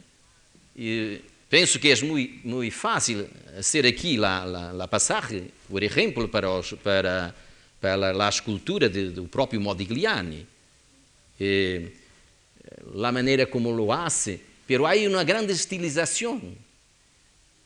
[0.74, 3.28] E penso que é muito, muito fácil
[3.60, 7.34] ser aqui a, a passagem, por exemplo, para, os, para,
[7.80, 10.46] para a escultura de, do próprio Modigliani.
[11.38, 11.88] E,
[13.02, 16.40] a maneira como lo hace, pero há uma grande estilização.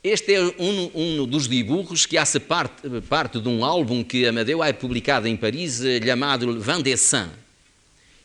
[0.02, 4.62] Este é um, um, dos dibujos que hace parte, parte de um álbum que Amadeu
[4.62, 7.28] é publicado em Paris, chamado Vendessin.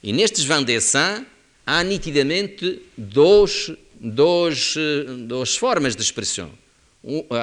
[0.02, 1.26] E nestes Vendessin
[1.66, 4.76] há nitidamente dois, dois,
[5.28, 6.52] duas formas de expressão.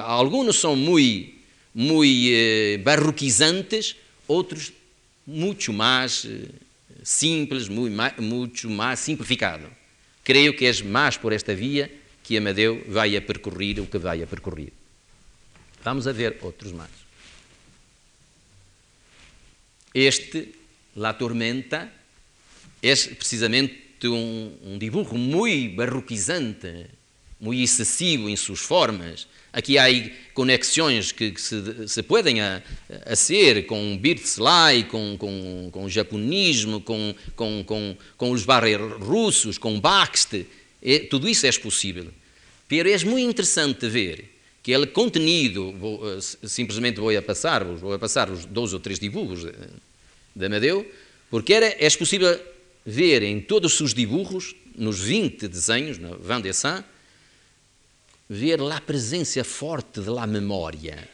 [0.04, 1.34] Alguns são muito,
[1.74, 4.72] muito eh, barroquizantes, outros
[5.26, 6.48] muito mais eh,
[7.02, 9.70] simples, muito muito mais simplificado.
[10.24, 11.90] Creio que é mais por esta via
[12.22, 14.72] que Amadeu vai a percorrer o que vai a percorrer.
[15.82, 16.90] Vamos a ver outros mais.
[19.92, 20.54] Este,
[20.94, 21.90] La Tormenta,
[22.82, 26.86] é precisamente um, um dibujo muito barroquizante,
[27.40, 29.26] muito excessivo em suas formas.
[29.52, 29.86] Aqui há
[30.32, 32.62] conexões que, se, se, podem a,
[33.04, 39.02] a ser com Birtslai, com, com, com o japonismo, com, com, com, com os barreiros
[39.02, 40.44] russos, com Bakst.
[40.82, 42.06] É, tudo isso é possível.
[42.70, 47.98] Mas é muito interessante ver que ele contenido, vou, simplesmente vou a passar, vou a
[47.98, 49.50] passar os dois ou três dibujos
[50.36, 50.88] de Amadeu,
[51.30, 52.38] porque era, é possível
[52.84, 56.82] ver em todos os dibujos, nos 20 desenhos, na Van Dessin,
[58.28, 61.08] ver lá a presença forte da memória.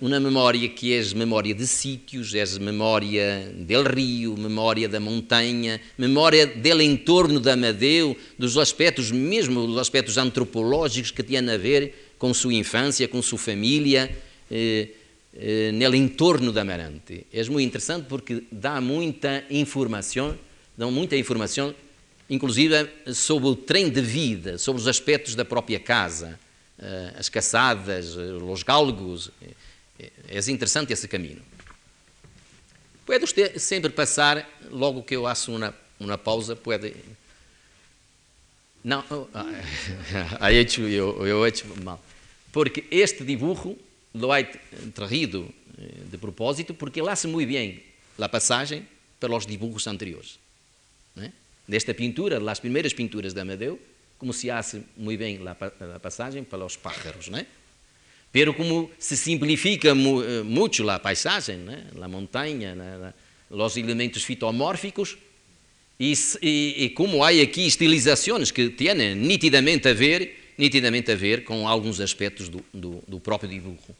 [0.00, 6.46] Uma memória que é memória de sítios, é memória del rio, memória da montanha, memória
[6.46, 12.32] dele entorno da Amadeu, dos aspectos, mesmo dos aspectos antropológicos que tinham a ver com
[12.34, 14.10] sua infância, com sua família,
[14.50, 14.88] eh,
[15.34, 17.26] eh, nele entorno da Amarante.
[17.32, 20.36] É muito interessante porque dá muita informação
[20.82, 21.72] dão muita informação,
[22.28, 26.40] inclusive sobre o trem de vida, sobre os aspectos da própria casa,
[26.76, 29.30] eh, as caçadas, eh, os galgos.
[30.28, 31.40] É, interessante esse caminho.
[33.06, 33.26] Pode
[33.60, 36.96] sempre passar, logo que eu faço uma, uma pausa, pode.
[38.82, 39.04] Não,
[40.40, 42.02] aí eu, eu hecho mal.
[42.50, 43.78] Porque este dibujo
[44.12, 44.42] lo he
[44.92, 45.48] traído
[46.10, 47.84] de propósito porque ele hace muito bem
[48.18, 48.84] a passagem
[49.20, 50.41] pelos dibujos anteriores
[51.14, 51.32] né?
[51.66, 53.80] desta pintura, das primeiras pinturas de Amadeu,
[54.18, 57.46] como se hace muito bem a passagem para os pájaros, né?
[58.30, 61.84] Pero como se simplifica eh, muito a paisagem, né?
[62.00, 63.12] a montanha, né?
[63.50, 65.18] os elementos fitomórficos,
[66.00, 71.44] e, e, e, como há aqui estilizações que têm nitidamente a ver, nitidamente a ver
[71.44, 73.94] com alguns aspectos do, do, do próprio dibujo.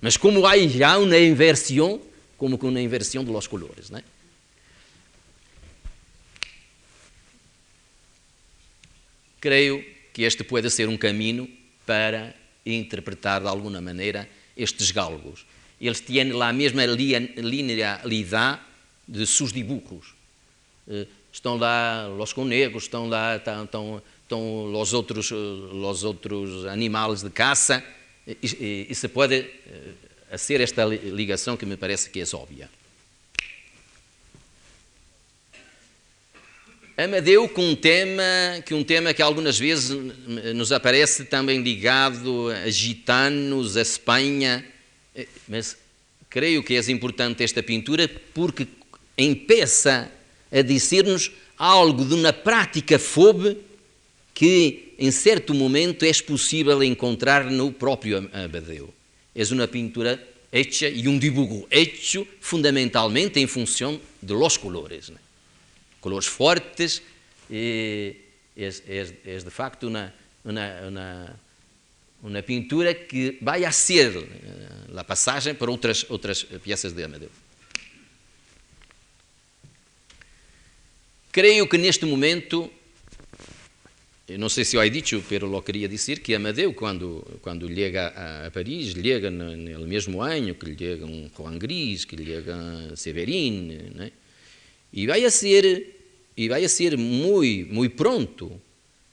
[0.00, 2.00] Mas como há já uma inversão,
[2.36, 4.04] como com uma inversão dos colores, né?
[9.40, 11.48] Creio que este pode ser um caminho
[11.86, 12.34] para
[12.64, 15.46] interpretar de alguma maneira estes galgos.
[15.80, 18.60] Eles têm lá a mesma linealidade
[19.06, 20.14] de seus dibujos.
[20.88, 27.22] Eh, estão lá os conegos, estão lá estão, estão, estão os, outros, os outros animais
[27.22, 27.82] de caça,
[28.26, 32.68] e, e, e se pode uh, ser esta ligação que me parece que é óbvia.
[36.98, 38.24] Amadeu com um tema
[38.66, 39.96] que um tema que algumas vezes
[40.52, 44.64] nos aparece também ligado a gitanos, a Espanha,
[45.46, 45.76] mas
[46.28, 48.66] creio que é importante esta pintura porque
[49.16, 50.10] empeça
[50.50, 53.56] a dizer-nos algo de uma prática fobe
[54.34, 58.92] que em certo momento é possível encontrar no próprio Amadeu.
[59.36, 60.20] É uma pintura
[60.50, 65.10] hecha e um dibujo hecho fundamentalmente em função de los colores.
[65.10, 65.18] Né?
[66.00, 67.02] Colores fortes,
[67.50, 68.16] e
[68.56, 70.12] é, é, é de facto uma,
[70.44, 71.40] uma, uma,
[72.22, 77.30] uma, pintura que vai a ser eh, a passagem para outras, outras peças de Amadeu.
[81.32, 82.70] Creio que neste momento
[84.36, 88.08] não sei se eu he dicho, pero lo queria dizer que Amadeu, quando, quando chega
[88.08, 92.94] a, a Paris, chega no, no, mesmo ano que chega um Juan Gris, que chega
[92.94, 94.12] Severin, né?
[94.92, 95.94] E vai a ser
[96.36, 98.60] e vai a ser muito muito pronto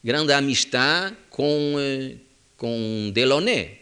[0.03, 2.15] grande amistade com eh,
[2.57, 3.81] com Delaunay.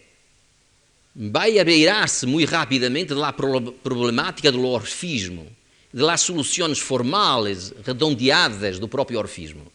[1.16, 5.48] Vai a beirar-se muito rapidamente da problemática do orfismo,
[5.94, 9.72] das soluções formais, redondeadas do próprio orfismo.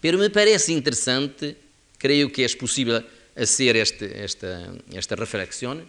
[0.00, 1.56] Pero me parece interessante,
[1.98, 3.04] creio que é possível
[3.36, 5.82] a ser este, esta, esta reflexão,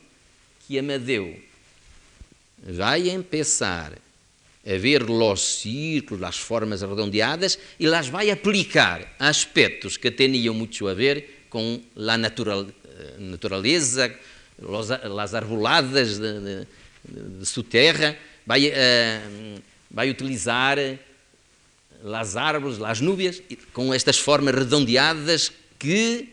[0.68, 1.40] que Amadeu
[2.62, 3.94] vai começar
[4.70, 10.54] a ver os círculos, as formas redondeadas e las vai aplicar a aspectos que tinham
[10.54, 12.68] muito a ver com a natural,
[13.18, 14.14] natureza,
[15.20, 16.68] as arboladas de, de,
[17.40, 18.16] de, sua terra,
[18.46, 20.78] vai, uh, vai utilizar
[22.04, 23.42] las árvores, las núbias,
[23.74, 26.30] com estas formas redondeadas que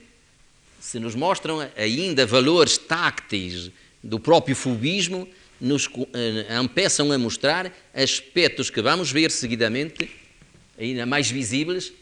[0.78, 3.70] se nos mostram ainda valores tácteis
[4.02, 5.28] do próprio fubismo,
[5.60, 5.88] nos
[6.62, 10.10] empeçam a mostrar aspectos que vamos ver seguidamente,
[10.78, 11.92] ainda mais visíveis,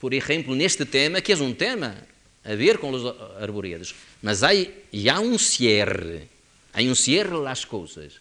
[0.00, 1.96] por exemplo, neste tema, que é um tema
[2.44, 3.04] a ver com os
[3.40, 6.22] arvoredos, mas há, há um cierre,
[6.72, 8.14] há um cierre das coisas,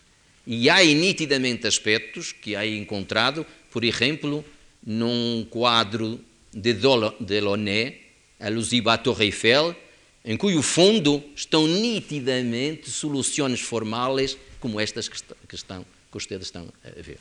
[0.46, 4.44] e há nitidamente aspectos que há encontrado, por exemplo,
[4.86, 6.20] num quadro
[6.54, 6.74] de
[7.20, 8.02] Delaunay,
[8.40, 9.76] alusivo à Torre Eiffel,
[10.24, 16.72] em cujo fundo estão nitidamente soluções formais como estas que, que, estão, que ustedes estão
[16.84, 17.20] a ver.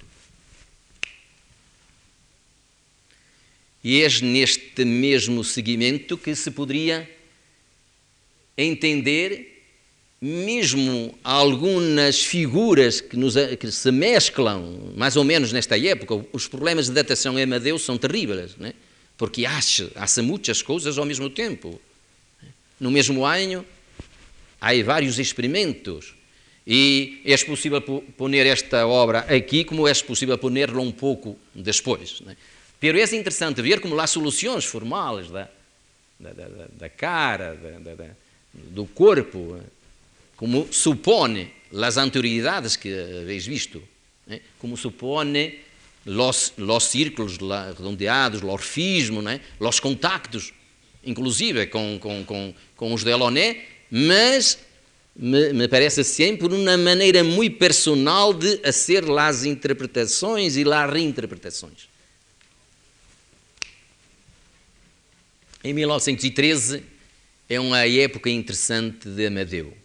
[3.84, 7.08] E é neste mesmo seguimento que se poderia
[8.58, 9.56] entender
[10.20, 16.86] mesmo algumas figuras que, nos, que, se mesclam, mais ou menos nesta época, os problemas
[16.86, 18.74] de datação em Amadeu são terríveis, né?
[19.16, 19.90] porque acha
[20.22, 21.80] muitas coisas ao mesmo tempo.
[22.80, 23.64] No mesmo ano,
[24.60, 26.15] há vários experimentos,
[26.66, 32.20] e é possível pôr esta obra aqui, como é possível pôr-la um pouco depois.
[32.22, 32.36] Né?
[32.80, 35.48] Pero é interessante ver como há soluções formais da,
[36.18, 37.94] da, da, da cara, da,
[38.52, 39.60] do corpo,
[40.36, 42.92] como supone las anterioridades que
[43.22, 43.82] habéis visto,
[44.28, 44.40] ¿eh?
[44.58, 45.60] como supone
[46.04, 49.40] los, los círculos redondeados, o orfismo, ¿eh?
[49.60, 50.52] los contactos,
[51.04, 54.58] inclusive com, com, com, com os Delaunay, mas
[55.18, 61.88] me, me, parece sempre uma maneira muito personal de fazer as interpretações e as reinterpretações.
[65.64, 66.82] Em 1913
[67.48, 69.76] é uma época interessante de Amadeu.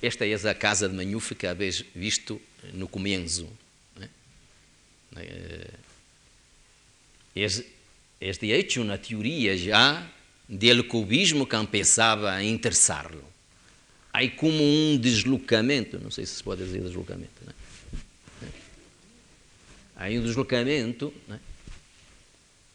[0.00, 2.40] Esta é a casa de Manhufe que habéis visto
[2.72, 3.48] no comienzo.
[7.34, 7.64] Es,
[8.20, 10.10] es de hecho uma teoria já
[10.48, 12.42] del cubismo que começava a
[14.18, 17.52] Há como um deslocamento, não sei se se pode dizer deslocamento, não
[18.42, 18.48] é?
[19.94, 21.38] há um deslocamento é?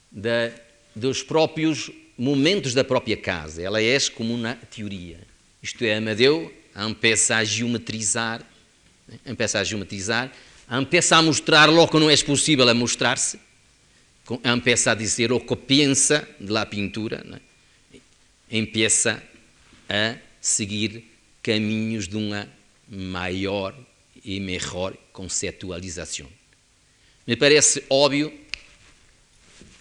[0.10, 0.52] da,
[0.96, 3.62] dos próprios momentos da própria casa.
[3.62, 5.20] Ela é como uma teoria.
[5.62, 8.42] Isto é, Amadeu empieza a geometrizar,
[9.26, 10.32] empieza a geometrizar,
[10.72, 13.38] empieza a mostrar logo que não é possível a mostrar-se,
[14.46, 17.42] empieza a dizer o que pensa da pintura, né?
[18.50, 19.22] empieza
[19.90, 21.12] a seguir
[21.44, 22.48] caminhos de uma
[22.88, 23.76] maior
[24.24, 26.28] e melhor conceptualização.
[27.28, 28.34] Me parece óbvio,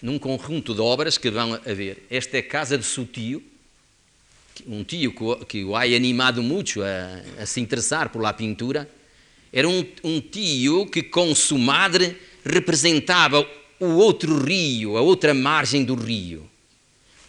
[0.01, 3.41] num conjunto de obras que vão haver, esta é a casa de Sutio,
[4.67, 5.13] um tio
[5.47, 8.89] que o há animado muito a, a, se interessar por pintura,
[9.51, 13.47] era um, um tio que com sua madre representava
[13.79, 16.49] o outro rio, a outra margem do rio.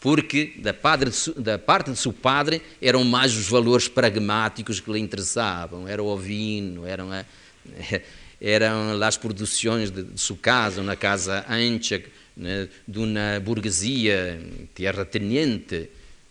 [0.04, 4.98] Porque da, padre, da parte de seu padre eram mais os valores pragmáticos que lhe
[4.98, 7.24] interessavam, era o vinho, eram, a,
[8.38, 12.04] eram as produções de, de sua casa, na casa ancha,
[12.36, 14.42] né, de uma burguesia
[14.74, 15.88] terrateniente,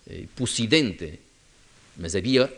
[0.07, 1.19] eh, possidente,
[1.97, 2.53] mas havia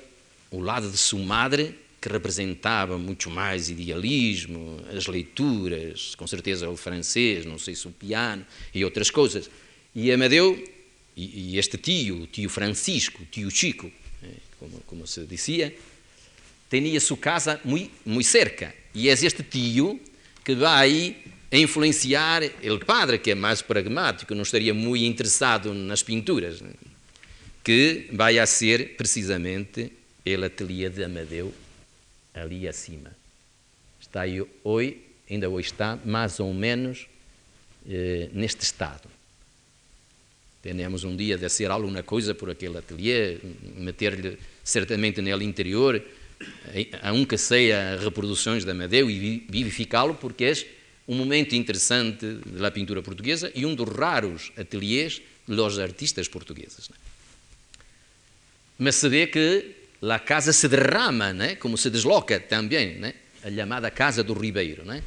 [0.52, 6.76] o lado de sua madre que representava muito mais idealismo, as leituras, com certeza o
[6.76, 9.50] francês, não sei se o piano e outras coisas.
[9.96, 10.75] E Amadeu,
[11.16, 13.92] e, e este tio, o tio Francisco, o tio Chico,
[14.24, 14.28] eh,
[14.60, 15.74] como, como se dizia,
[16.70, 18.74] tinha sua casa muito, muito cerca.
[18.94, 20.00] E é este tio
[20.44, 21.16] que vai
[21.52, 26.62] influenciar o padre, que é mais pragmático, não estaria muito interessado nas pinturas,
[27.64, 29.92] que vai a ser precisamente
[30.26, 31.54] o ateliê de Amadeu
[32.34, 33.16] ali acima.
[34.02, 34.98] Está aí hoje,
[35.30, 37.08] ainda hoje está, mais ou menos
[37.88, 39.15] eh, neste estado.
[40.74, 43.38] Temos um dia de ser alguma coisa por aquele ateliê,
[43.78, 46.02] meter-lhe certamente nele interior,
[47.04, 50.54] aunque seja reproduções de Amadeu e vivificá-lo, porque é
[51.08, 56.90] um momento interessante da pintura portuguesa e um dos raros ateliês dos artistas portugueses.
[56.90, 56.98] É?
[58.80, 61.56] Mas se vê que a casa se derrama, né?
[61.56, 63.14] como se desloca também, né?
[63.44, 64.84] a chamada Casa do Ribeiro.
[64.84, 65.04] Né?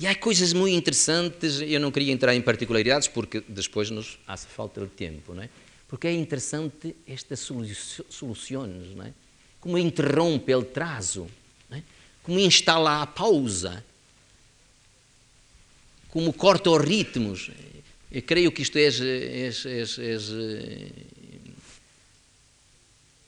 [0.00, 4.46] E há coisas muito interessantes, eu não queria entrar em particularidades porque depois nos hace
[4.46, 5.50] falta de tempo, né?
[5.88, 9.12] porque é interessante estas soluções, né?
[9.58, 11.28] como interrompe o trazo,
[11.68, 11.82] né?
[12.22, 13.84] como instala a pausa,
[16.10, 17.50] como corta os ritmos.
[18.12, 20.88] Eu creio que isto é, é, é, é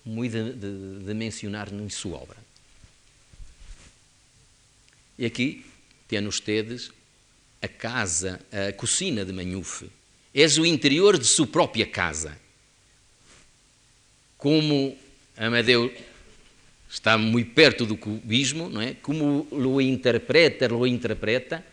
[0.05, 2.37] muito de, de, de mencionar na sua obra.
[5.19, 5.70] E aqui
[6.11, 6.91] temos tedes
[7.63, 9.91] a casa, a cocina de Manhufe.
[10.35, 12.37] És o interior de sua própria casa.
[14.37, 14.97] Como
[15.37, 15.93] Amadeu
[16.89, 18.95] está muito perto do cubismo, não é?
[18.95, 21.65] Como o interpreta, o interpreta,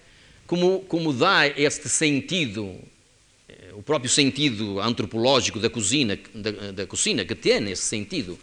[0.46, 2.80] como, como dá este sentido
[3.78, 8.38] o próprio sentido antropológico da cozinha, da, da cozinha que tem esse sentido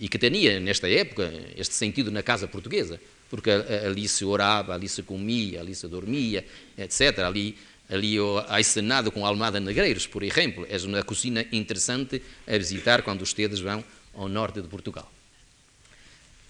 [0.00, 3.00] e que tinha nesta época este sentido na casa portuguesa,
[3.30, 6.44] porque ali se orava, ali se comia, ali se dormia,
[6.76, 7.20] etc.
[7.20, 7.56] Ali
[7.88, 8.16] ali
[8.46, 13.58] há cenado com Almada Negreiros, por exemplo, é uma cozinha interessante a visitar quando tedes
[13.58, 15.10] vão ao norte de Portugal.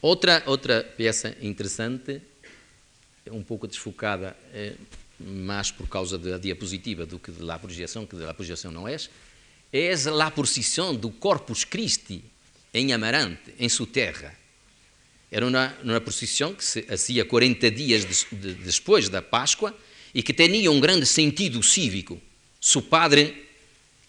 [0.03, 2.21] Outra outra peça interessante,
[3.31, 4.75] um pouco desfocada eh,
[5.19, 8.97] mais por causa da diapositiva do que da projeção, que da projeção não é,
[9.73, 12.23] é a posição do Corpus Christi
[12.73, 14.40] em Amarante, em sua terra.
[15.31, 19.77] Era uma, uma procissão que se fazia 40 dias de, de, depois da Páscoa
[20.13, 22.21] e que tinha um grande sentido cívico.
[22.61, 23.47] Seu padre,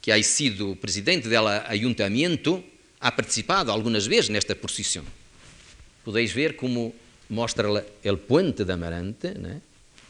[0.01, 2.63] que ha sido presidente do ayuntamento,
[2.99, 5.05] ha participado algumas vezes nesta procissão.
[6.03, 6.93] Podeis ver como
[7.29, 9.61] mostra o puente de Amarante, né?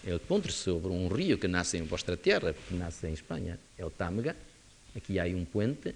[0.03, 3.85] Ele ponte sobre um rio que nasce em vossa terra, que nasce em Espanha, é
[3.85, 4.35] o Tâmega.
[4.95, 5.93] Aqui há um puente.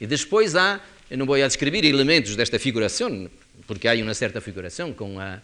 [0.00, 0.80] E depois há,
[1.10, 3.30] eu não vou a descrever elementos desta figuração,
[3.66, 5.40] porque há uma certa figuração com, a,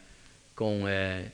[0.54, 1.24] com, a,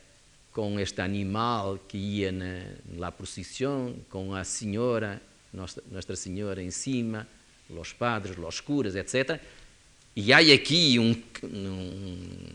[0.52, 2.62] com este animal que ia na,
[2.92, 5.20] na procissão, com a senhora,
[5.52, 7.26] Nossa Senhora em cima,
[7.68, 9.40] os padres, os curas, etc.
[10.16, 11.14] E há aqui um,
[11.44, 12.48] um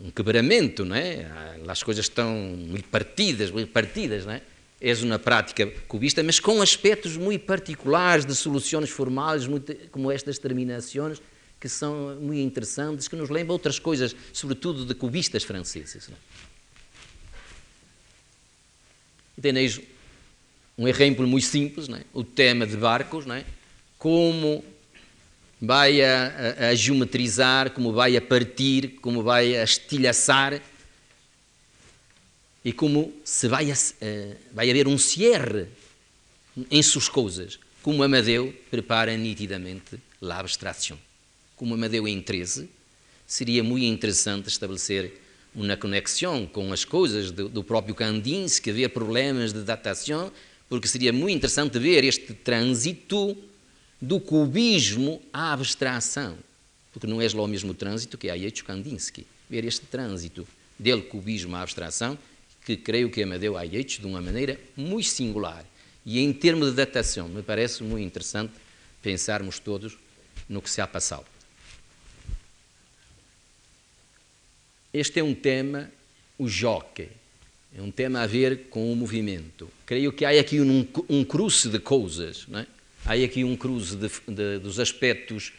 [0.00, 1.26] um quebramento, não é?
[1.66, 4.42] As coisas estão muito partidas, muito partidas, não é?
[4.86, 10.38] É uma prática cubista, mas com aspectos muito particulares de soluções formais, muito, como estas
[10.38, 11.22] terminações,
[11.58, 16.06] que são muito interessantes, que nos lembram outras coisas, sobretudo de cubistas franceses.
[16.08, 16.16] Não
[19.42, 19.84] é?
[20.76, 22.02] Um exemplo muito simples, é?
[22.12, 23.42] o tema de barcos, é?
[23.98, 24.62] como
[25.62, 30.60] vai a, a, a, geometrizar, como vai a partir, como vai a estilhaçar
[32.64, 35.66] e como se vai, a, uh, vai haver um cierre
[36.70, 40.98] em suas coisas, como Amadeu prepara nitidamente a abstração.
[41.56, 42.68] Como Amadeu em 13,
[43.26, 45.20] seria muito interessante estabelecer
[45.54, 50.32] uma conexão com as coisas do, do próprio Kandinsky, ver problemas de datação,
[50.68, 53.36] porque seria muito interessante ver este trânsito
[54.00, 56.36] do cubismo à abstração,
[56.92, 59.26] porque não é lá o mesmo trânsito que Ayetch Kandinsky.
[59.48, 60.46] Ver este trânsito
[60.78, 62.18] dele cubismo à abstração,
[62.64, 65.64] que creio que Amadeu Ayetch de uma maneira muito singular.
[66.04, 68.52] E em termos de datação, me parece muito interessante
[69.02, 69.96] pensarmos todos
[70.48, 71.26] no que se ha passado.
[74.92, 75.90] Este é um tema,
[76.38, 77.08] o jockey,
[77.76, 79.68] é um tema a ver com o movimento.
[79.84, 82.66] Creio que há aqui um, um cruce de coisas, é?
[83.04, 85.52] há aqui um cruze de, de, dos aspectos,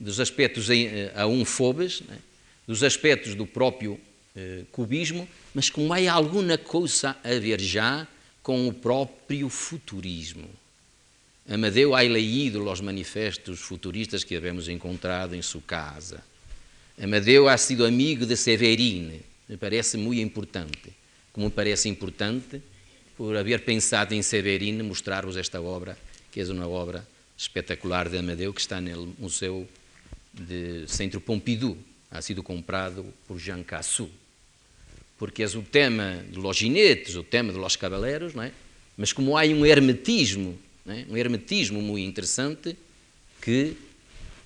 [0.00, 2.18] dos aspectos em, eh, a um fobes, né?
[2.66, 4.00] dos aspectos do próprio
[4.40, 8.06] eh, cubismo, mas como há alguma coisa a ver já
[8.40, 10.48] com o próprio futurismo.
[11.48, 16.22] Amadeu ha leído os manifestos futuristas que havemos encontrado em sua casa.
[17.02, 20.92] Amadeu ha sido amigo de Severine, me parece muito importante.
[21.32, 22.62] Como me parece importante,
[23.16, 25.98] por haver pensado em Severine, mostrar-vos esta obra,
[26.30, 27.04] que é uma obra
[27.36, 29.68] espetacular de Amadeu, que está no Museu
[30.32, 31.76] de Centro Pompidou.
[32.08, 34.08] Ha sido comprado por Jean Cassou.
[35.18, 38.52] Porque é o tema de los ginetes, o tema de los cavaleiros, não é?
[38.96, 41.04] mas como há um hermetismo, é?
[41.08, 42.76] um hermetismo muito interessante,
[43.40, 43.76] que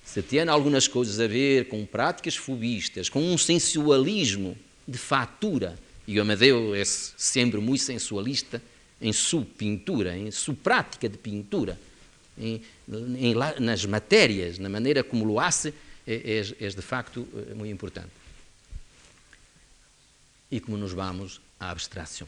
[0.03, 4.57] se tem algumas coisas a ver com práticas fubistas, com um sensualismo
[4.87, 8.61] de fatura, e o Amadeu é sempre muito sensualista
[9.01, 11.79] em sua pintura, em sua prática de pintura,
[12.37, 12.61] em,
[13.17, 15.73] em, nas matérias, na maneira como lo hace,
[16.05, 18.09] é, é, é de facto eh, muito importante.
[20.53, 22.27] E como nos vamos à abstração.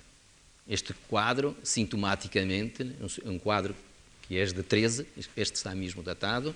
[0.67, 2.83] Este quadro, sintomaticamente,
[3.23, 3.75] um quadro
[4.23, 5.05] que é de 13,
[5.37, 6.55] este está mesmo datado,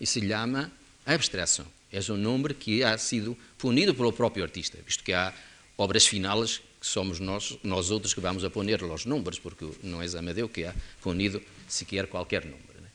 [0.00, 0.72] e se chama
[1.04, 1.66] abstração.
[1.92, 5.34] É um nome que ha sido punido pelo próprio artista, visto que há
[5.76, 10.00] obras finais que somos nós, nós outros que vamos a poner os números, porque não
[10.00, 12.80] é Amadeu que ha punido sequer qualquer número.
[12.80, 12.88] Né?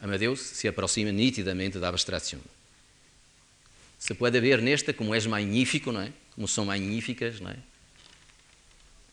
[0.00, 2.40] Amadeu se aproxima nitidamente da abstração.
[3.98, 6.10] Se pode ver nesta como é magnífico, não é?
[6.40, 7.56] Como são magníficas, não é?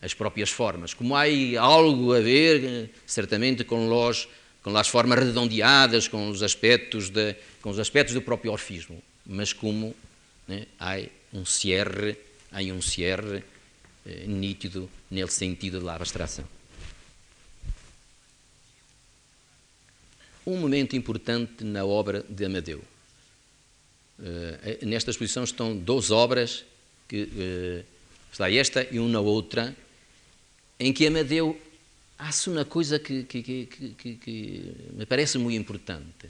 [0.00, 0.94] As próprias formas.
[0.94, 1.24] Como há
[1.60, 4.26] algo a ver, certamente, com os
[4.62, 9.52] com as formas redondeadas, com os aspectos, de, com os aspectos do próprio orfismo, mas
[9.52, 9.94] como
[10.46, 11.02] né, há
[11.34, 12.16] um cierre,
[12.50, 13.44] há um cierre
[14.06, 16.46] eh, nítido nele sentido da abstração.
[20.46, 22.82] Um momento importante na obra de Amadeu.
[24.18, 26.64] Uh, nesta exposição estão duas obras,
[27.08, 27.84] que, uh,
[28.30, 29.74] está esta e uma outra,
[30.78, 31.58] em que Amadeu
[32.18, 36.28] há uma coisa que, que, que, que, me parece muito importante.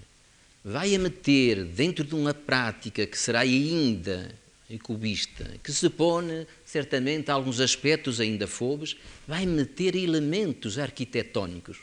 [0.65, 4.35] Vai a meter dentro de uma prática que será ainda
[4.83, 11.79] cubista, que se põe certamente alguns aspectos ainda fobos, vai meter elementos arquitetónicos.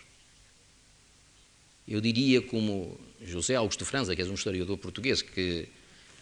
[1.87, 5.67] Eu diria como José Augusto Franza, que é um historiador português que,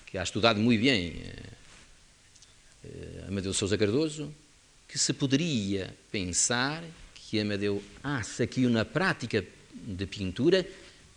[0.05, 1.62] que ha estudado muito bem uh,
[3.27, 4.33] Amadeu Sousa Cardoso,
[4.87, 6.83] que se poderia pensar
[7.15, 10.67] que Amadeu hace aqui uma prática de pintura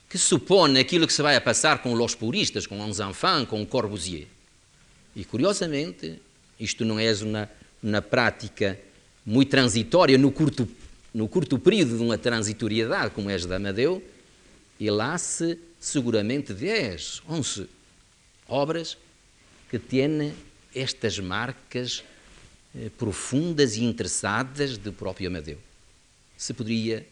[0.08, 3.66] que supõe aquilo que se vai a passar com os puristas, com os enfants, com
[3.66, 4.26] Corbusier.
[5.14, 6.20] E, curiosamente,
[6.58, 7.50] isto não é uma,
[7.82, 8.78] uma prática
[9.24, 10.68] muito transitória no curto,
[11.12, 14.02] no curto período de uma transitoriedade como é a de Amadeu,
[14.80, 17.68] ele hace seguramente 10, 11
[18.48, 18.96] obras
[19.70, 20.32] que têm
[20.77, 22.05] estas marcas
[22.74, 25.59] eh, profundas e interessadas do próprio Amadeu
[26.37, 27.07] se poderia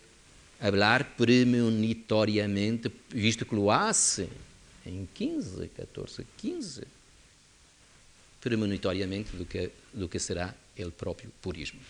[0.60, 4.28] falar premonitoriamente, visto que hace
[4.86, 6.82] em 15, 14, 15,
[8.40, 11.80] premonitoriamente do que, do que será ele próprio purismo.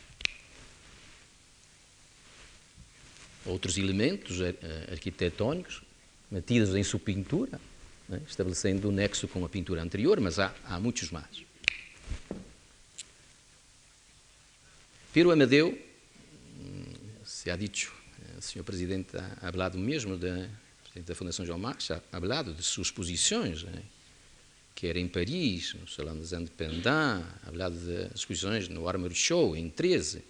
[3.44, 4.54] Outros elementos eh,
[4.90, 5.82] arquitetónicos
[6.30, 7.60] metidos em sua pintura,
[8.08, 11.44] né, estabelecendo um nexo com a pintura anterior, mas há, há muitos mais.
[15.12, 15.78] Pero Amadeu
[17.44, 17.92] se ha dicho,
[18.38, 20.48] o senhor presidente ha falado mesmo da,
[20.96, 23.82] da Fundação João Marx, ha falado de suas posições, né?
[24.74, 29.68] quer em Paris, no Salão des Independents, ha falado das exposições no Armory Show, em
[29.68, 30.24] 13,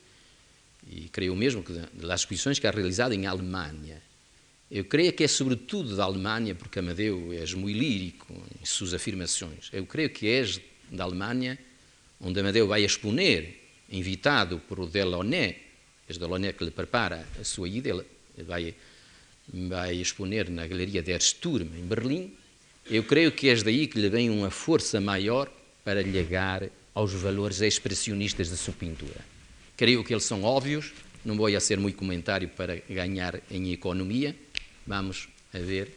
[0.87, 4.03] e creio mesmo que das exposições que ha realizado em Alemanha.
[4.71, 9.69] Eu creio que é sobretudo da Alemanha, porque Amadeu é muito lírico em suas afirmações.
[9.73, 10.45] Eu creio que é
[10.91, 11.59] da Alemanha
[12.21, 13.55] onde Amadeu vai exponer,
[13.91, 15.57] invitado por Delaunay,
[16.07, 18.05] desde Delaunay que lhe prepara a sua ida, ele
[18.45, 18.75] vai,
[19.53, 22.33] vai exponer na Galeria der Sturm, em Berlim.
[22.91, 25.51] Eu creio que é daí que lhe vem uma força maior
[25.85, 29.21] para llegar aos valores expressionistas de sua pintura.
[29.77, 30.93] Creio que eles são óbvios,
[31.25, 34.35] não vou a ser muito comentário para ganhar em economia.
[34.87, 35.91] Vamos a ver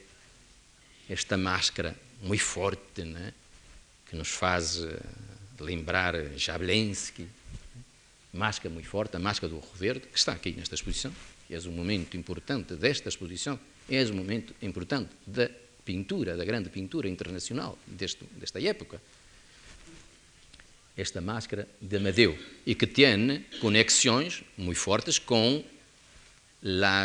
[1.10, 3.34] esta máscara muito forte, né?
[4.10, 5.00] Que nos faz eh,
[5.60, 7.28] lembrar Jablensky,
[8.34, 11.14] máscara muito forte, a máscara do Rio Verde, que está aqui nesta exposição,
[11.48, 15.50] que é um momento importante desta exposição, é um momento importante da
[15.84, 19.02] pintura, da grande pintura internacional deste, desta época.
[20.96, 25.64] Esta máscara de Amadeu, e que tem conexões muito fortes com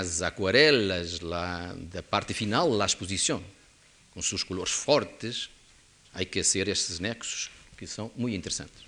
[0.00, 3.42] as aquarelas la, da parte final da exposição,
[4.12, 5.50] com seus colores fortes,
[6.12, 8.82] há que ser estes nexos que são muito interessantes.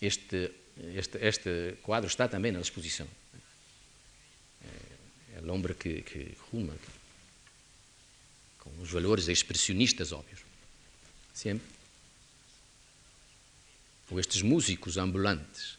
[0.00, 0.52] Este
[0.94, 3.08] este, este quadro está também na exposição.
[4.62, 6.76] É, é o homem que, que ruma,
[8.58, 10.40] com os valores expressionistas óbvios.
[11.32, 11.66] Sempre.
[14.10, 15.78] Ou estes músicos ambulantes,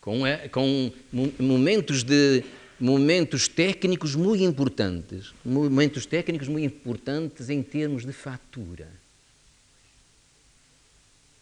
[0.00, 0.92] com, com
[1.38, 2.42] momentos de
[2.84, 8.86] momentos técnicos muito importantes, momentos técnicos muito importantes em termos de fatura.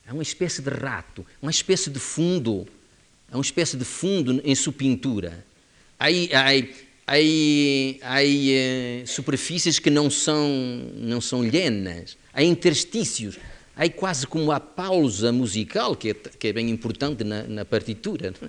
[0.06, 2.64] É uma espécie de rato, uma espécie de fundo,
[3.28, 5.44] é uma espécie de fundo em sua pintura.
[5.98, 6.50] Há, há,
[7.08, 10.48] há, há eh, superfícies que não são,
[10.94, 13.36] não são lhenas, há interstícios,
[13.74, 18.32] há quase como a pausa musical, que é, que é bem importante na, na partitura.
[18.40, 18.48] É?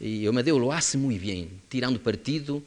[0.00, 2.62] E o Amadeu lo hace muito bem, tirando partido,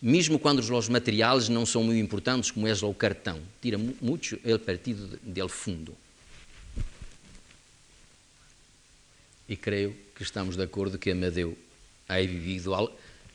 [0.00, 3.40] mesmo quando os materiais não são muito importantes, como é o cartão.
[3.60, 5.94] Tira muito o partido del fundo.
[9.48, 11.56] E creio que estamos de acordo que Amadeu
[12.08, 12.74] vivido,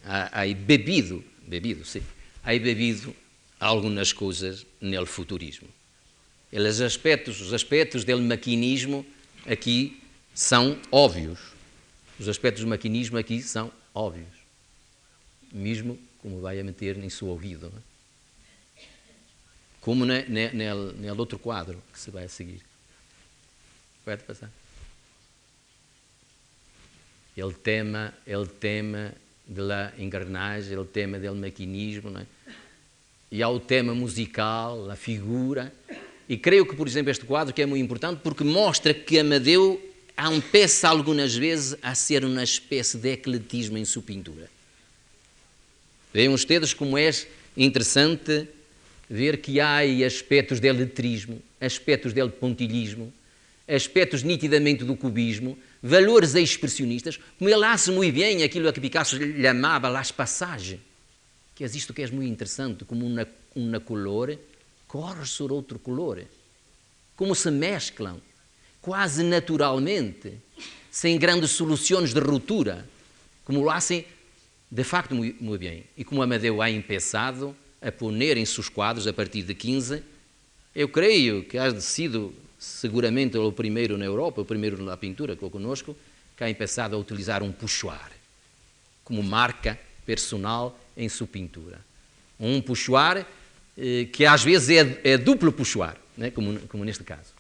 [0.04, 2.02] ha, bebido, bebido, sim,
[2.44, 3.16] ha bebido
[3.60, 5.68] algumas coisas no futurismo.
[6.52, 9.06] Eles aspectos, os aspectos do maquinismo
[9.46, 10.02] aqui
[10.34, 11.55] são óbvios.
[12.20, 14.28] Os aspectos do maquinismo aqui são óbvios.
[15.52, 17.72] Mesmo como vai a meter em seu ouvido.
[18.78, 18.82] É?
[19.82, 22.62] Como no outro quadro que se vai a seguir.
[24.04, 24.50] Pode passar
[27.36, 29.14] ele tema, ele tema
[29.46, 32.26] da engrenagem, ele tema do maquinismo, é?
[33.30, 35.74] e há o tema musical, a figura,
[36.28, 39.82] e creio que, por exemplo, este quadro que é muito importante porque mostra que Amadeu
[40.52, 44.50] peça algumas vezes a ser uma espécie de ecletismo em sua pintura.
[46.14, 47.12] Vejam ustedes como é
[47.58, 48.48] interessante
[49.10, 53.14] ver que há aspectos de letrismo, aspectos de pontilhismo,
[53.68, 59.18] aspectos nitidamente do cubismo, valores expressionistas, como ele hace muito bem aquilo a que Picasso
[59.18, 60.80] chamava las passagens,
[61.54, 64.38] que é isto que é muito interessante, como uma, uma color
[64.88, 66.24] corre sobre outro color,
[67.16, 68.22] como se mesclam,
[68.86, 70.34] quase naturalmente,
[70.92, 72.88] sem grandes soluções de ruptura,
[73.44, 74.06] como lo hacen
[74.70, 75.86] de facto muito, bem.
[75.98, 80.04] E como Amadeu ha empezado a poner em seus quadros, a partir de 15,
[80.76, 85.50] eu creio que ha sido seguramente o primeiro na Europa, o primeiro na pintura que
[85.50, 85.98] conosco,
[86.38, 88.12] que ha começado a utilizar um puxuar
[89.04, 91.80] como marca personal em sua pintura.
[92.40, 93.26] Um puxuar
[93.76, 96.30] eh, que às vezes é, é duplo puxuar, né?
[96.30, 97.35] como, como, neste caso.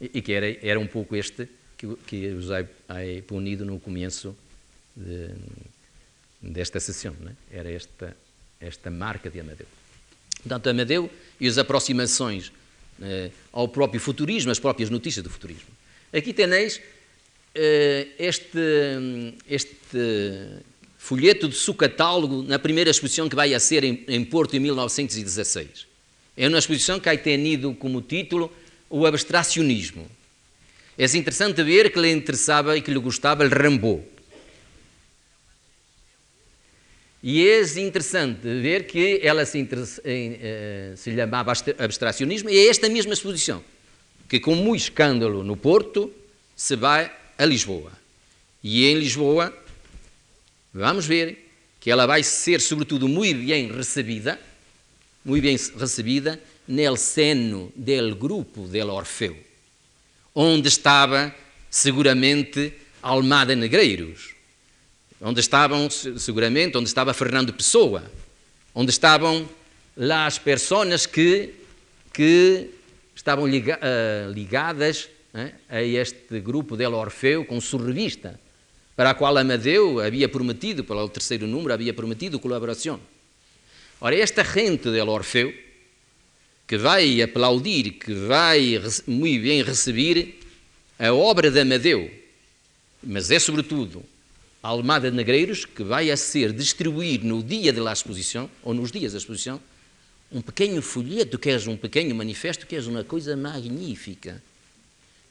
[0.00, 2.66] E, que era, era um pouco este que, que usei
[3.26, 4.36] punido no começo
[4.96, 5.30] de,
[6.40, 7.14] desta sessão.
[7.20, 7.34] Né?
[7.50, 8.16] Era esta,
[8.60, 9.66] esta marca de Amadeu.
[10.42, 12.52] Portanto, Amadeu e as aproximações
[13.02, 15.68] eh, ao próprio futurismo, as próprias notícias do futurismo.
[16.12, 16.80] Aqui tenéis
[17.54, 18.58] eh, este,
[19.48, 19.98] este
[20.96, 24.60] folheto de seu catálogo na primeira exposição que vai a ser em, em Porto em
[24.60, 25.86] 1916.
[26.36, 28.52] É uma exposição que tem tenido como título
[28.90, 30.08] o abstracionismo.
[30.96, 34.02] É interessante ver que lhe interessava e que lhe gostava o Rambaud.
[37.22, 39.68] E é interessante ver que ela se,
[40.04, 43.62] eh, se chamava abstracionismo, e é esta mesma exposição,
[44.28, 46.12] que com muito escândalo no Porto,
[46.56, 47.92] se vai a Lisboa.
[48.62, 49.56] E em Lisboa,
[50.72, 54.40] vamos ver que ela vai ser, sobretudo, muito bem recebida,
[55.24, 59.36] muito bem recebida, no seno do grupo del Orfeu,
[60.34, 61.34] onde estava,
[61.70, 64.34] seguramente, Almada Negreiros,
[65.20, 68.04] onde estavam, seguramente, onde estava Fernando Pessoa,
[68.74, 69.48] onde estavam
[69.96, 71.54] lá as pessoas que,
[72.12, 72.70] que
[73.16, 78.38] estavam liga, uh, ligadas uh, a este grupo del Orfeu com sua revista,
[78.94, 83.00] para a qual Amadeu havia prometido, para o terceiro número, havia prometido colaboração.
[84.00, 85.52] Ora, esta gente del Orfeu,
[86.68, 90.38] que vai aplaudir, que vai muito bem receber
[90.98, 92.10] a obra de Amadeu,
[93.02, 94.04] mas é sobretudo
[94.62, 98.92] a Almada de Negreiros, que vai a ser distribuir no dia da exposição, ou nos
[98.92, 99.58] dias da exposição,
[100.30, 104.42] um pequeno folheto, que é um pequeno manifesto, que é uma coisa magnífica,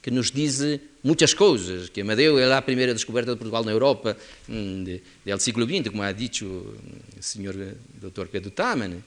[0.01, 0.59] que nos diz
[1.03, 4.17] muitas coisas, que Amadeu é a primeira descoberta de Portugal na Europa
[4.49, 7.53] hum, do século XX, como ha dito o senhor
[8.01, 8.25] Dr.
[8.25, 9.03] Pedro Taman,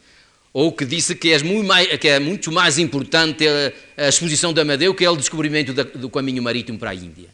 [0.53, 4.53] ou que disse que é muito mais, que é muito mais importante a, a exposição
[4.53, 7.29] de Amadeu que é o descobrimento da, do caminho marítimo para a Índia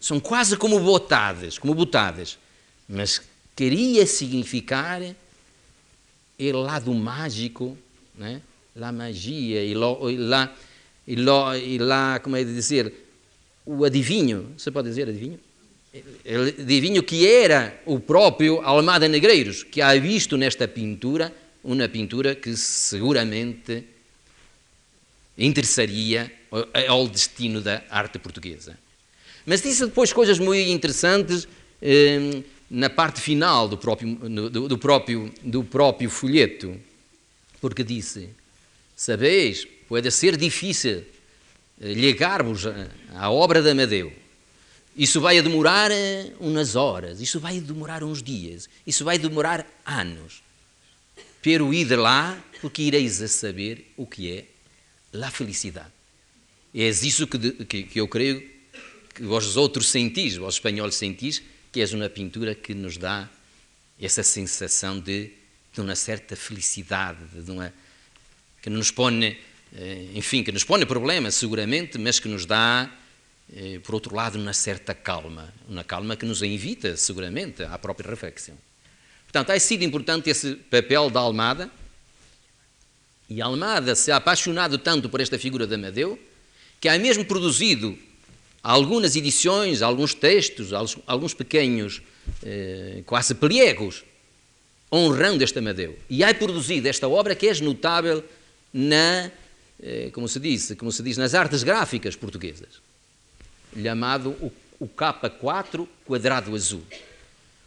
[0.00, 2.38] são quase como botadas, como botadas,
[2.88, 3.20] mas
[3.56, 5.02] queria significar
[6.38, 7.76] o lado mágico,
[8.14, 8.40] né?
[8.92, 10.54] magia, e lá,
[11.06, 11.16] e
[11.64, 12.92] e lá, como é de dizer,
[13.66, 15.40] o adivinho, se pode dizer adivinho?
[16.60, 21.34] Adivinho que era o próprio Almada Negreiros, que ha visto nesta pintura
[21.68, 23.84] uma pintura que seguramente
[25.36, 26.32] interessaria
[26.88, 28.78] ao destino da arte portuguesa.
[29.44, 31.46] Mas disse depois coisas muito interessantes
[31.82, 36.74] eh, na parte final do próprio, do, do, próprio, do próprio folheto,
[37.60, 38.30] porque disse:
[38.96, 41.04] Sabeis, pode ser difícil
[41.78, 42.64] ligar-vos
[43.14, 44.10] à obra de Amadeu.
[44.96, 50.47] Isso vai demorar eh, umas horas, isso vai demorar uns dias, isso vai demorar anos.
[51.48, 54.44] Pero ide lá, porque ireis a saber o que é
[55.18, 55.90] a felicidade.
[56.74, 58.46] É isso que, que, que eu creio
[59.14, 61.42] que vós outros sentis, vós espanhóis sentis,
[61.72, 63.30] que é uma pintura que nos dá
[63.98, 65.30] essa sensação de,
[65.72, 67.72] de uma certa felicidade, de uma,
[68.60, 69.38] que nos põe,
[69.74, 72.94] eh, enfim, que nos põe problemas seguramente, mas que nos dá,
[73.56, 78.10] eh, por outro lado, uma certa calma, uma calma que nos invita seguramente à própria
[78.10, 78.67] reflexão.
[79.28, 81.70] Portanto, tem sido importante esse papel da Almada,
[83.28, 86.18] e a Almada se ha apaixonado tanto por esta figura de Amadeu,
[86.80, 87.96] que há mesmo produzido
[88.62, 90.70] algumas edições, alguns textos,
[91.06, 92.00] alguns pequenos,
[92.42, 94.02] eh, quase pliegos,
[94.90, 95.98] honrando este Amadeu.
[96.08, 98.24] E há produzido esta obra que é notável
[98.72, 99.30] na,
[99.82, 102.80] eh, como se diz, como se diz, nas artes gráficas portuguesas,
[103.78, 104.50] chamado o,
[104.80, 106.82] o K4 quadrado azul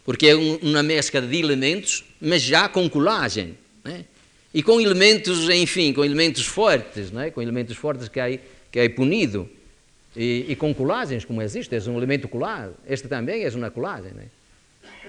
[0.04, 3.58] porque é uma mescla de elementos, mas já com colagem.
[3.84, 4.06] Né?
[4.54, 7.32] E com elementos, enfim, com elementos fortes, né?
[7.32, 8.40] com elementos fortes que é,
[8.72, 9.50] que é punido.
[10.16, 12.76] E, e, com colagens, como existe, é um elemento colado.
[12.86, 14.12] Este também é uma colagem.
[14.12, 14.26] Né?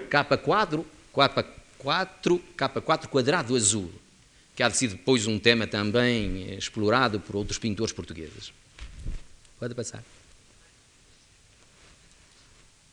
[0.08, 3.90] K4, K4, K4 quadrado azul,
[4.54, 8.52] que há de ser depois um tema também explorado por outros pintores portugueses.
[9.58, 10.04] Pode passar.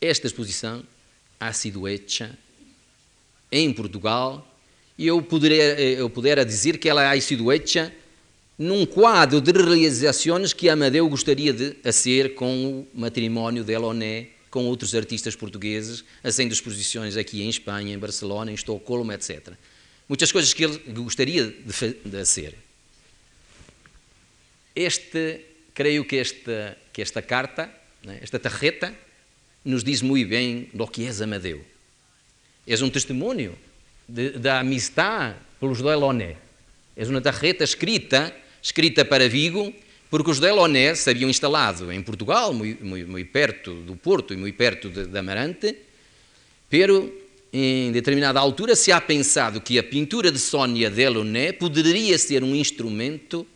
[0.00, 0.82] Esta exposição
[1.40, 2.38] ha sido hecha
[3.50, 4.46] em Portugal
[4.98, 7.90] e eu poderia, eu poderia dizer que ela ha sido hecha
[8.58, 14.66] num quadro de realizações que Amadeu gostaria de ser com o matrimónio de Eloné com
[14.66, 19.52] outros artistas portugueses, fazendo exposições aqui em Espanha, em Barcelona, em Estocolmo, etc.
[20.08, 22.56] Muitas coisas que ele gostaria de, de ser.
[24.74, 25.40] Este,
[25.72, 27.72] creio que esta, que esta carta,
[28.04, 28.92] né, esta tarreta,
[29.64, 31.64] nos diz muito bem do que é Amadeu.
[32.66, 33.56] É um testemunho
[34.08, 36.36] da amistade pelos Deloné.
[36.96, 39.72] É uma tarreta escrita, escrita para Vigo,
[40.10, 44.36] porque os Deloné se haviam instalado em Portugal, muito, muito, muito perto do Porto e
[44.36, 45.76] muito perto de, de Amarante,
[46.68, 47.12] pero
[47.52, 52.54] em determinada altura se ha pensado que a pintura de Sónia Delaunay poderia ser um
[52.54, 53.46] instrumento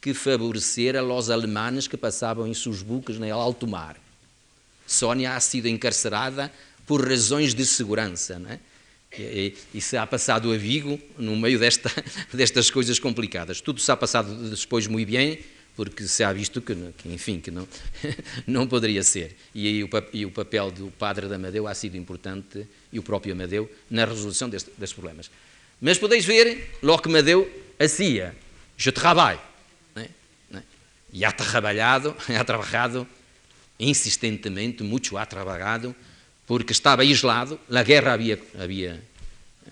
[0.00, 3.96] que favorecera os alemães que passavam em seus buques no alto mar.
[4.88, 6.50] Sónia ha sido encarcerada
[6.86, 8.58] por razões de segurança, não é?
[9.16, 11.90] E, e, se ha passado a Vigo no meio desta,
[12.32, 13.60] destas coisas complicadas.
[13.60, 15.38] Tudo se ha passado depois muito bem,
[15.74, 17.66] porque se ha visto que, que enfim, que não,
[18.46, 19.36] não poderia ser.
[19.54, 23.02] E aí o, e o papel do padre de Amadeu ha sido importante, e o
[23.02, 25.30] próprio Amadeu, na resolução deste, destes problemas.
[25.80, 28.34] Mas podeis ver, logo que Amadeu hacía,
[28.76, 29.40] je travaille,
[29.94, 30.08] né?
[31.12, 33.06] e ha trabalhado, ha trabalhado
[33.78, 35.94] insistentemente, muito ha trabalhado,
[36.46, 39.00] porque estava aislado, a guerra havia, havia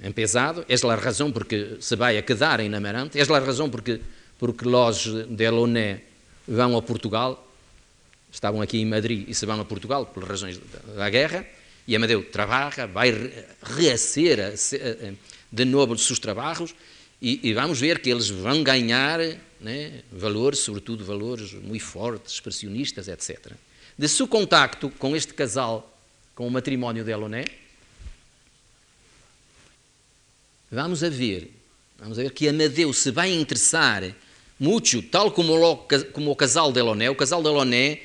[0.03, 4.01] empezado, é a razão porque se vai a quedar em Amarante, é a razão porque,
[4.39, 6.03] porque los de Loné
[6.47, 7.51] vão a Portugal,
[8.31, 10.61] estavam aqui em Madrid e se vão a Portugal por razões
[10.95, 11.47] da guerra,
[11.89, 13.11] e Amadeu trabalha, vai
[13.63, 14.55] reacer
[15.51, 16.75] de novo os seus trabalhos,
[17.23, 19.19] e, e, vamos ver que eles vão ganhar
[19.59, 23.57] né, valores, sobretudo valores muito fortes, expressionistas, etc
[23.99, 25.93] de seu contacto com este casal,
[26.35, 27.45] com o matrimónio de Eloné,
[30.71, 31.51] vamos a ver,
[31.99, 34.15] vamos a ver que Amadeu se vai interessar
[34.59, 35.77] muito, tal como o,
[36.13, 37.11] como o casal de Eloné.
[37.11, 38.01] O casal de Eloné,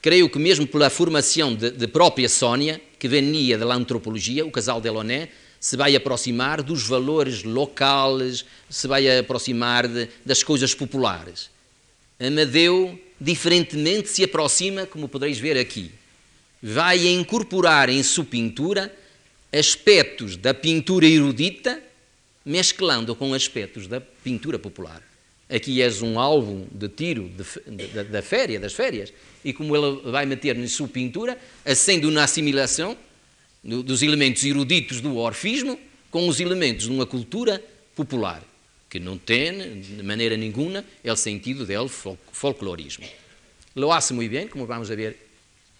[0.00, 4.80] creio que mesmo pela formação de, de própria Sónia, que venia da antropologia, o casal
[4.80, 5.28] de Eloné
[5.58, 11.50] se vai aproximar dos valores locais, se vai aproximar de, das coisas populares.
[12.18, 15.90] Amadeu diferentemente se aproxima, como podereis ver aqui.
[16.62, 18.94] Vai incorporar em sua pintura
[19.52, 21.82] aspectos da pintura erudita,
[22.44, 25.02] mesclando com aspectos da pintura popular.
[25.48, 27.30] Aqui és um álbum de tiro
[28.10, 29.12] da féria, das férias,
[29.44, 32.96] e como ele vai meter na sua pintura, acende uma assimilação
[33.62, 35.78] dos elementos eruditos do orfismo
[36.10, 37.62] com os elementos de uma cultura
[37.96, 38.42] popular
[38.90, 43.06] que não tem, de maneira nenhuma, o sentido del folclorismo.
[43.76, 45.16] Lo hace muito bem, como vamos a ver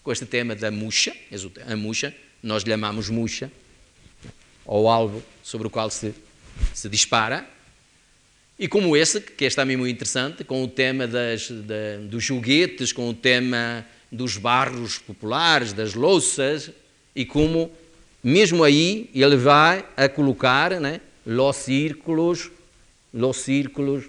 [0.01, 1.13] com este tema da muxa,
[1.67, 3.51] a muxa, nós lhe chamamos muxa,
[4.65, 6.13] ou alvo sobre o qual se,
[6.73, 7.45] se dispara,
[8.57, 12.93] e como esse, que é também muito interessante, com o tema das, da, dos joguetes,
[12.93, 16.71] com o tema dos barros populares, das louças,
[17.13, 17.69] e como,
[18.23, 22.49] mesmo aí, ele vai a colocar né, los círculos,
[23.13, 24.05] los círculos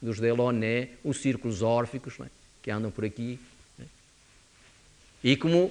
[0.00, 2.26] dos Delaunay, os círculos órficos né,
[2.62, 3.38] que andam por aqui.
[3.78, 3.86] Né.
[5.22, 5.70] E, como,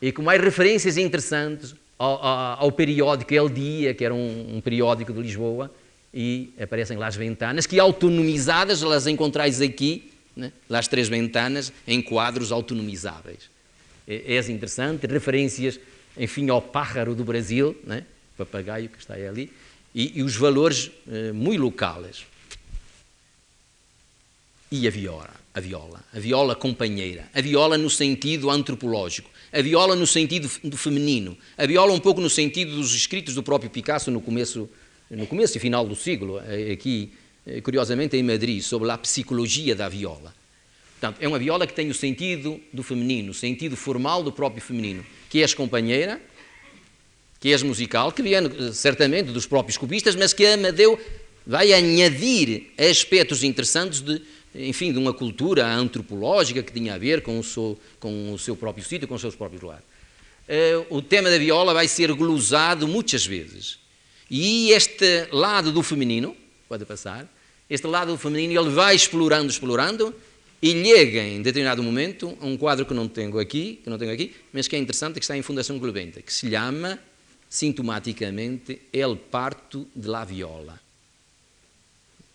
[0.00, 4.60] e como há referências interessantes ao, ao, ao periódico El Dia, que era um, um
[4.60, 5.70] periódico de Lisboa,
[6.12, 10.52] e aparecem lá as ventanas, que autonomizadas, elas encontrais aqui, né?
[10.68, 13.50] lá as três ventanas, em quadros autonomizáveis.
[14.06, 15.80] É, é interessante, referências,
[16.16, 18.04] enfim, ao pájaro do Brasil, né?
[18.36, 19.50] papagaio que está ali,
[19.94, 22.24] e, e os valores eh, muito locais.
[24.70, 29.94] E a viola, a viola, a viola companheira, a viola no sentido antropológico, a viola
[29.94, 34.10] no sentido do feminino, a viola um pouco no sentido dos escritos do próprio Picasso
[34.10, 34.68] no começo
[35.10, 37.12] no começo e final do século, eh, aqui,
[37.46, 40.34] eh, curiosamente, em Madrid, sobre a psicologia da viola.
[40.98, 44.62] Portanto, é uma viola que tem o sentido do feminino, o sentido formal do próprio
[44.62, 46.20] feminino, que és companheira,
[47.44, 50.98] que és musical, que vem eh, certamente dos próprios cubistas, mas que Amadeu
[51.46, 54.22] vai añadir aspectos interessantes de,
[54.54, 58.56] enfim, de uma cultura antropológica que tinha a ver com o seu, com o seu
[58.56, 59.84] próprio sítio, com os seus próprios lares.
[60.88, 63.78] O tema da viola vai ser glosado muitas vezes
[64.30, 66.34] e este lado do feminino,
[66.66, 67.28] pode passar,
[67.68, 70.14] este lado do feminino ele vai explorando, explorando
[70.62, 74.12] e chega em determinado momento a um quadro que não tenho aqui, que não tenho
[74.14, 76.98] aqui, mas que é interessante, que está em Fundação Globenta, que se chama
[77.54, 80.80] sintomaticamente El Parto de la Viola.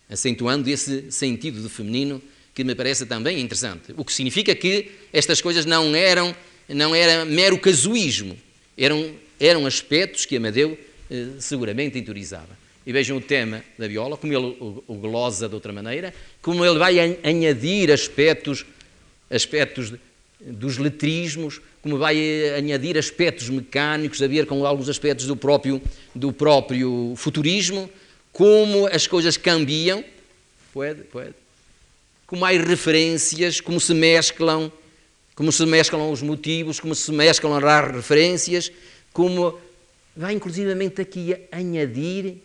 [0.08, 2.22] Acentuando esse sentido do feminino
[2.54, 3.92] que me parece também interessante.
[3.98, 6.34] O que significa que estas coisas não eram,
[6.66, 8.34] não era mero casuísmo,
[8.78, 10.78] eram, eram aspectos que Amadeu
[11.10, 12.58] eh, seguramente interiorizava.
[12.86, 16.64] E vejam o tema da viola, como ele o, o glosa de outra maneira, como
[16.64, 18.64] ele vai añadir aspectos,
[19.30, 19.92] aspectos
[20.40, 22.16] dos letrismos, como vai
[22.56, 25.80] añadir aspectos mecânicos, a ver com alguns aspectos do próprio,
[26.14, 27.90] do próprio futurismo,
[28.32, 30.04] como as coisas cambiam,
[30.72, 31.34] pode, pode,
[32.26, 34.72] como há referências, como se mesclam,
[35.34, 38.70] como se mesclam os motivos, como se mesclam as referências,
[39.12, 39.58] como
[40.16, 42.42] vai inclusivamente aqui añadir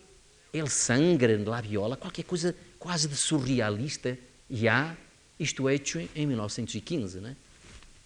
[0.52, 4.18] el sangre la viola, qualquer coisa quase de surrealista,
[4.50, 4.96] já
[5.38, 5.78] isto é
[6.14, 7.36] em 1915, não é?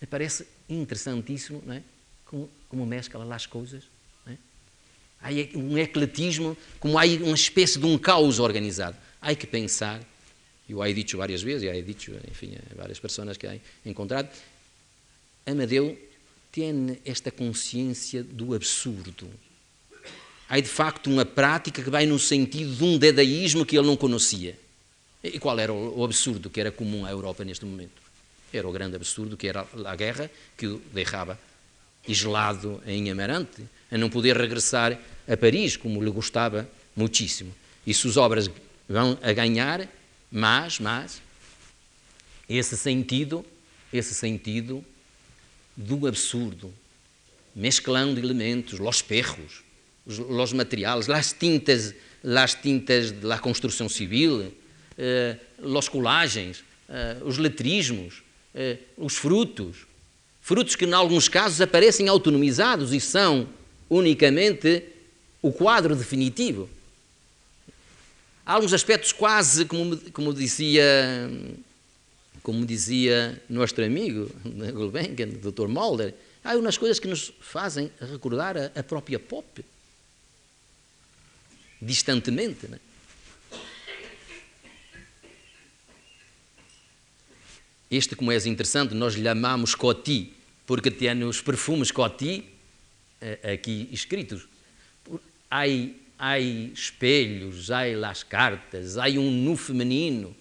[0.09, 1.83] Parece interessantíssimo, não é?
[2.25, 3.85] Como, como mescla lá as coisas,
[4.27, 4.37] é?
[5.21, 5.29] Há
[5.59, 8.97] um ecletismo, como há uma espécie de um caos organizado.
[9.21, 10.01] Há que pensar,
[10.69, 14.31] eu há dito várias vezes, e há dito, enfim, a várias pessoas que há encontrado,
[15.45, 15.99] Amadeu
[16.51, 19.29] tem esta consciência do absurdo,
[20.49, 23.97] há de facto uma prática que vai no sentido de um dadaísmo que ele não
[23.97, 24.59] conhecia.
[25.23, 28.03] E qual era o absurdo que era comum à Europa neste momento?
[28.53, 31.39] Era o grande absurdo que era a guerra que o deixava
[32.07, 34.99] isolado em Amarante, a não poder regressar
[35.29, 37.55] a Paris, como lhe gostava muitíssimo.
[37.87, 38.51] E suas obras
[38.89, 39.89] vão a ganhar,
[40.31, 41.23] mas, mas,
[42.49, 43.45] esse sentido,
[43.93, 44.85] esse sentido
[45.77, 46.73] do absurdo,
[47.55, 49.63] mesclando elementos, los perros,
[50.07, 54.53] los materiais, las tintas, las tintas da construção civil,
[54.99, 58.23] eh, los colagens, eh, os letrismos,
[58.55, 59.87] eh, os frutos,
[60.41, 63.49] frutos que em alguns casos aparecem autonomizados e são
[63.89, 64.85] unicamente
[65.43, 66.69] o quadro definitivo.
[68.45, 70.85] Há alguns aspectos quase, como, como dizia
[72.43, 74.31] como dizia nosso amigo
[74.73, 75.69] Gulbenkian, Dr.
[75.69, 79.65] Mulder, há umas coisas que nos fazem recordar a, a própria Pop
[81.81, 82.67] distantemente.
[82.67, 82.79] Né?
[87.91, 90.33] Este, como é interessante, nós lhe chamamos Coty,
[90.65, 92.45] porque tem os perfumes Coty
[93.21, 94.47] eh, aqui escritos.
[95.51, 95.63] Há,
[96.17, 100.37] há espelhos, há as cartas, há um nu feminino,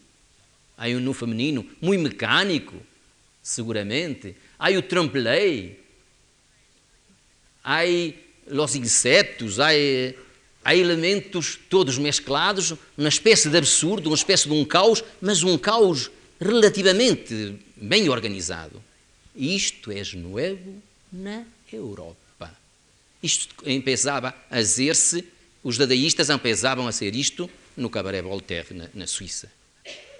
[0.78, 2.76] há um nu feminino muito mecânico,
[3.42, 4.36] seguramente.
[4.60, 5.80] Há o tramplei,
[7.64, 7.82] há
[8.48, 9.70] os insetos, há
[10.64, 15.58] há elementos todos mesclados, uma espécie de absurdo, uma espécie de um caos, mas um
[15.58, 18.82] caos relativamente bem organizado.
[19.36, 20.82] Isto é novo
[21.12, 22.56] na Europa.
[23.22, 25.26] Isto empezava a dizer-se,
[25.64, 29.52] os dadaístas empezavam a ser isto no Cabaret Voltaire, na, na Suíça.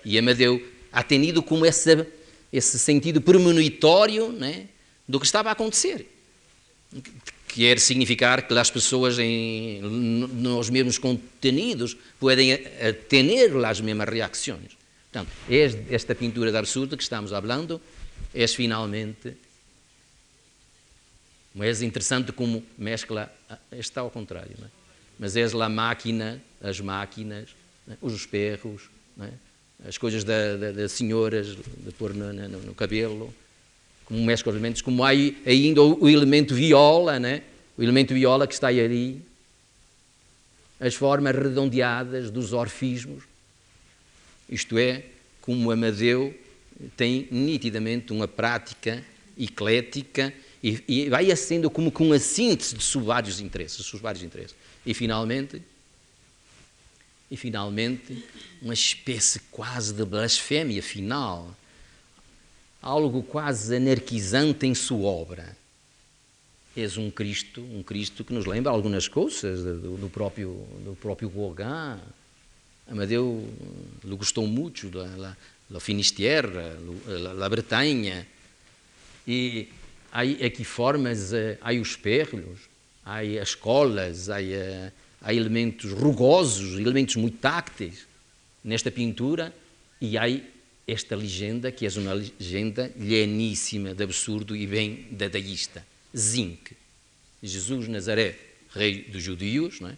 [0.04, 0.62] E Amadeu
[0.92, 2.06] ha tenido como esse,
[2.52, 4.68] esse sentido premonitório né,
[5.08, 6.08] do que estava a acontecer.
[7.48, 12.58] Quer significar que as pessoas em, nos mesmos contenidos podem
[13.08, 14.79] ter as mesmas reações.
[15.12, 15.32] Portanto,
[15.90, 17.82] esta pintura de absurdo que estamos falando
[18.34, 19.36] é finalmente
[21.54, 23.32] mas é interessante como mescla,
[23.72, 24.68] está ao contrário, é?
[25.18, 27.50] mas é a máquina, as máquinas,
[27.90, 27.94] é?
[28.02, 28.84] os esperros,
[29.20, 29.30] é?
[29.88, 33.34] as coisas das da, da senhoras de pôr no, no, no, cabelo,
[34.06, 37.42] como mescla os elementos, como há ainda o, elemento viola, né?
[37.78, 39.22] o elemento viola que está ali,
[40.80, 43.24] as formas redondeadas dos orfismos,
[44.50, 45.06] isto é,
[45.42, 46.34] como Amadeu
[46.96, 49.04] tem nitidamente uma prática
[49.38, 50.34] eclética
[50.64, 54.56] e, e vai sendo como com uma síntese de seus vários interesses, seus vários interesses.
[54.86, 55.62] E finalmente,
[57.32, 58.24] e finalmente,
[58.62, 61.56] uma espécie quase de blasfémia final,
[62.82, 65.58] algo quase anarquizante em sua obra.
[66.76, 71.30] És um Cristo, um Cristo que nos lembra algumas coisas do, do próprio do próprio
[71.30, 72.00] Gauguin.
[72.90, 73.48] Amadeu
[74.04, 75.38] lhe gostou muito da la,
[77.34, 78.26] la Bretanha.
[79.28, 79.68] E
[80.12, 82.62] há aqui formas, eh, há os perros,
[83.06, 88.08] há as colas, há, eh, há elementos rugosos, elementos muito tácteis
[88.64, 89.54] nesta pintura
[90.02, 90.26] e há
[90.88, 95.86] esta legenda, que é uma legenda lleníssima de absurdo e bem dadaísta.
[96.18, 96.76] Zinc.
[97.44, 98.36] Jesus Nazaré,
[98.74, 99.98] rei dos judeus, não é?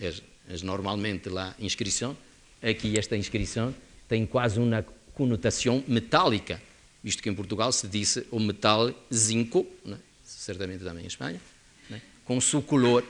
[0.00, 2.16] é, é normalmente lá inscrição.
[2.62, 3.74] Aqui esta inscrição
[4.08, 4.84] tem quase uma
[5.14, 6.60] conotação metálica
[7.02, 9.98] visto que em Portugal se disse o metal zinco, né?
[10.24, 11.40] certamente também em Espanha,
[11.88, 12.02] né?
[12.24, 13.04] com seu color,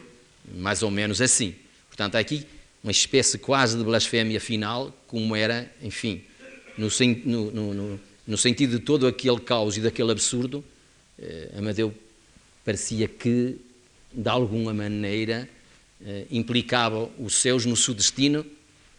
[0.54, 1.54] mais ou menos assim.
[1.88, 2.46] Portanto, há aqui
[2.82, 6.22] uma espécie quase de blasfémia final, como era, enfim,
[6.76, 6.88] no,
[7.24, 10.64] no, no, no sentido de todo aquele caos e daquele absurdo,
[11.18, 11.92] eh, Amadeu
[12.64, 13.56] parecia que,
[14.12, 15.48] de alguma maneira,
[16.04, 18.46] eh, implicava os seus no seu destino,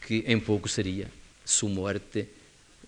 [0.09, 1.07] que em pouco seria
[1.45, 2.27] sua morte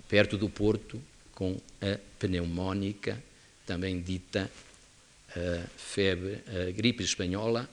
[0.09, 0.99] perto do Porto,
[1.35, 3.21] com a pneumónica,
[3.63, 4.49] também dita
[5.29, 7.69] a febre, a gripe espanhola,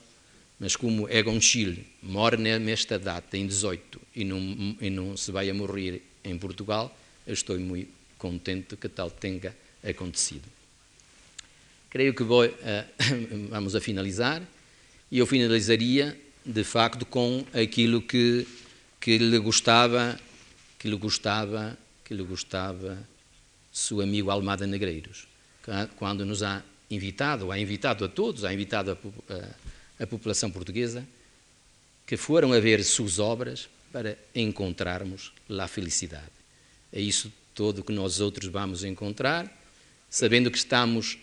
[0.59, 5.49] mas como Egon Schiele morre nesta data, em 18, e não, e não se vai
[5.49, 6.95] a morrer em Portugal,
[7.25, 9.51] eu estou muito contente que tal tenha
[9.83, 10.45] acontecido.
[11.89, 12.51] Creio que vou, uh,
[13.49, 14.43] vamos a finalizar,
[15.11, 18.45] e eu finalizaria, de facto, com aquilo que,
[18.99, 20.19] que lhe gostava,
[20.77, 22.97] que lhe gostava, que lhe gostava
[23.71, 25.27] seu amigo Almada Negreiros,
[25.95, 31.07] quando nos ha invitado, ha invitado a todos, ha invitado a, a, a população portuguesa,
[32.05, 36.31] que foram a ver suas obras para encontrarmos a felicidade.
[36.91, 39.51] É isso todo que nós outros vamos encontrar,
[40.09, 41.17] sabendo que estamos,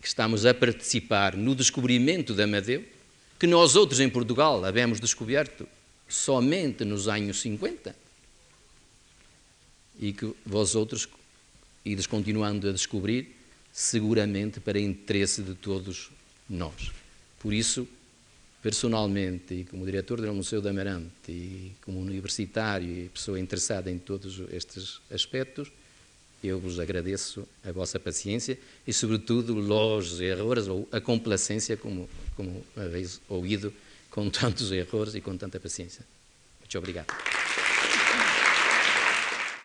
[0.00, 2.84] que estamos a participar no descobrimento de Amadeu,
[3.38, 5.66] que nós outros em Portugal havemos descoberto
[6.10, 7.96] somente nos anos 50,
[9.98, 11.08] e que vós outros
[11.84, 13.36] e continuando a descobrir,
[13.72, 16.10] seguramente para interesse de todos
[16.48, 16.90] nós.
[17.38, 17.88] Por isso,
[18.62, 23.98] personalmente, e como diretor do Museu da Amarante, e como universitário e pessoa interessada em
[23.98, 25.70] todos estes aspectos,
[26.42, 32.64] eu vos agradeço a vossa paciência e, sobretudo, los erros ou a complacência, como, como
[32.76, 33.72] habéis ouído,
[34.10, 36.04] com tantos erros e com tanta paciência.
[36.60, 37.14] Muito obrigado.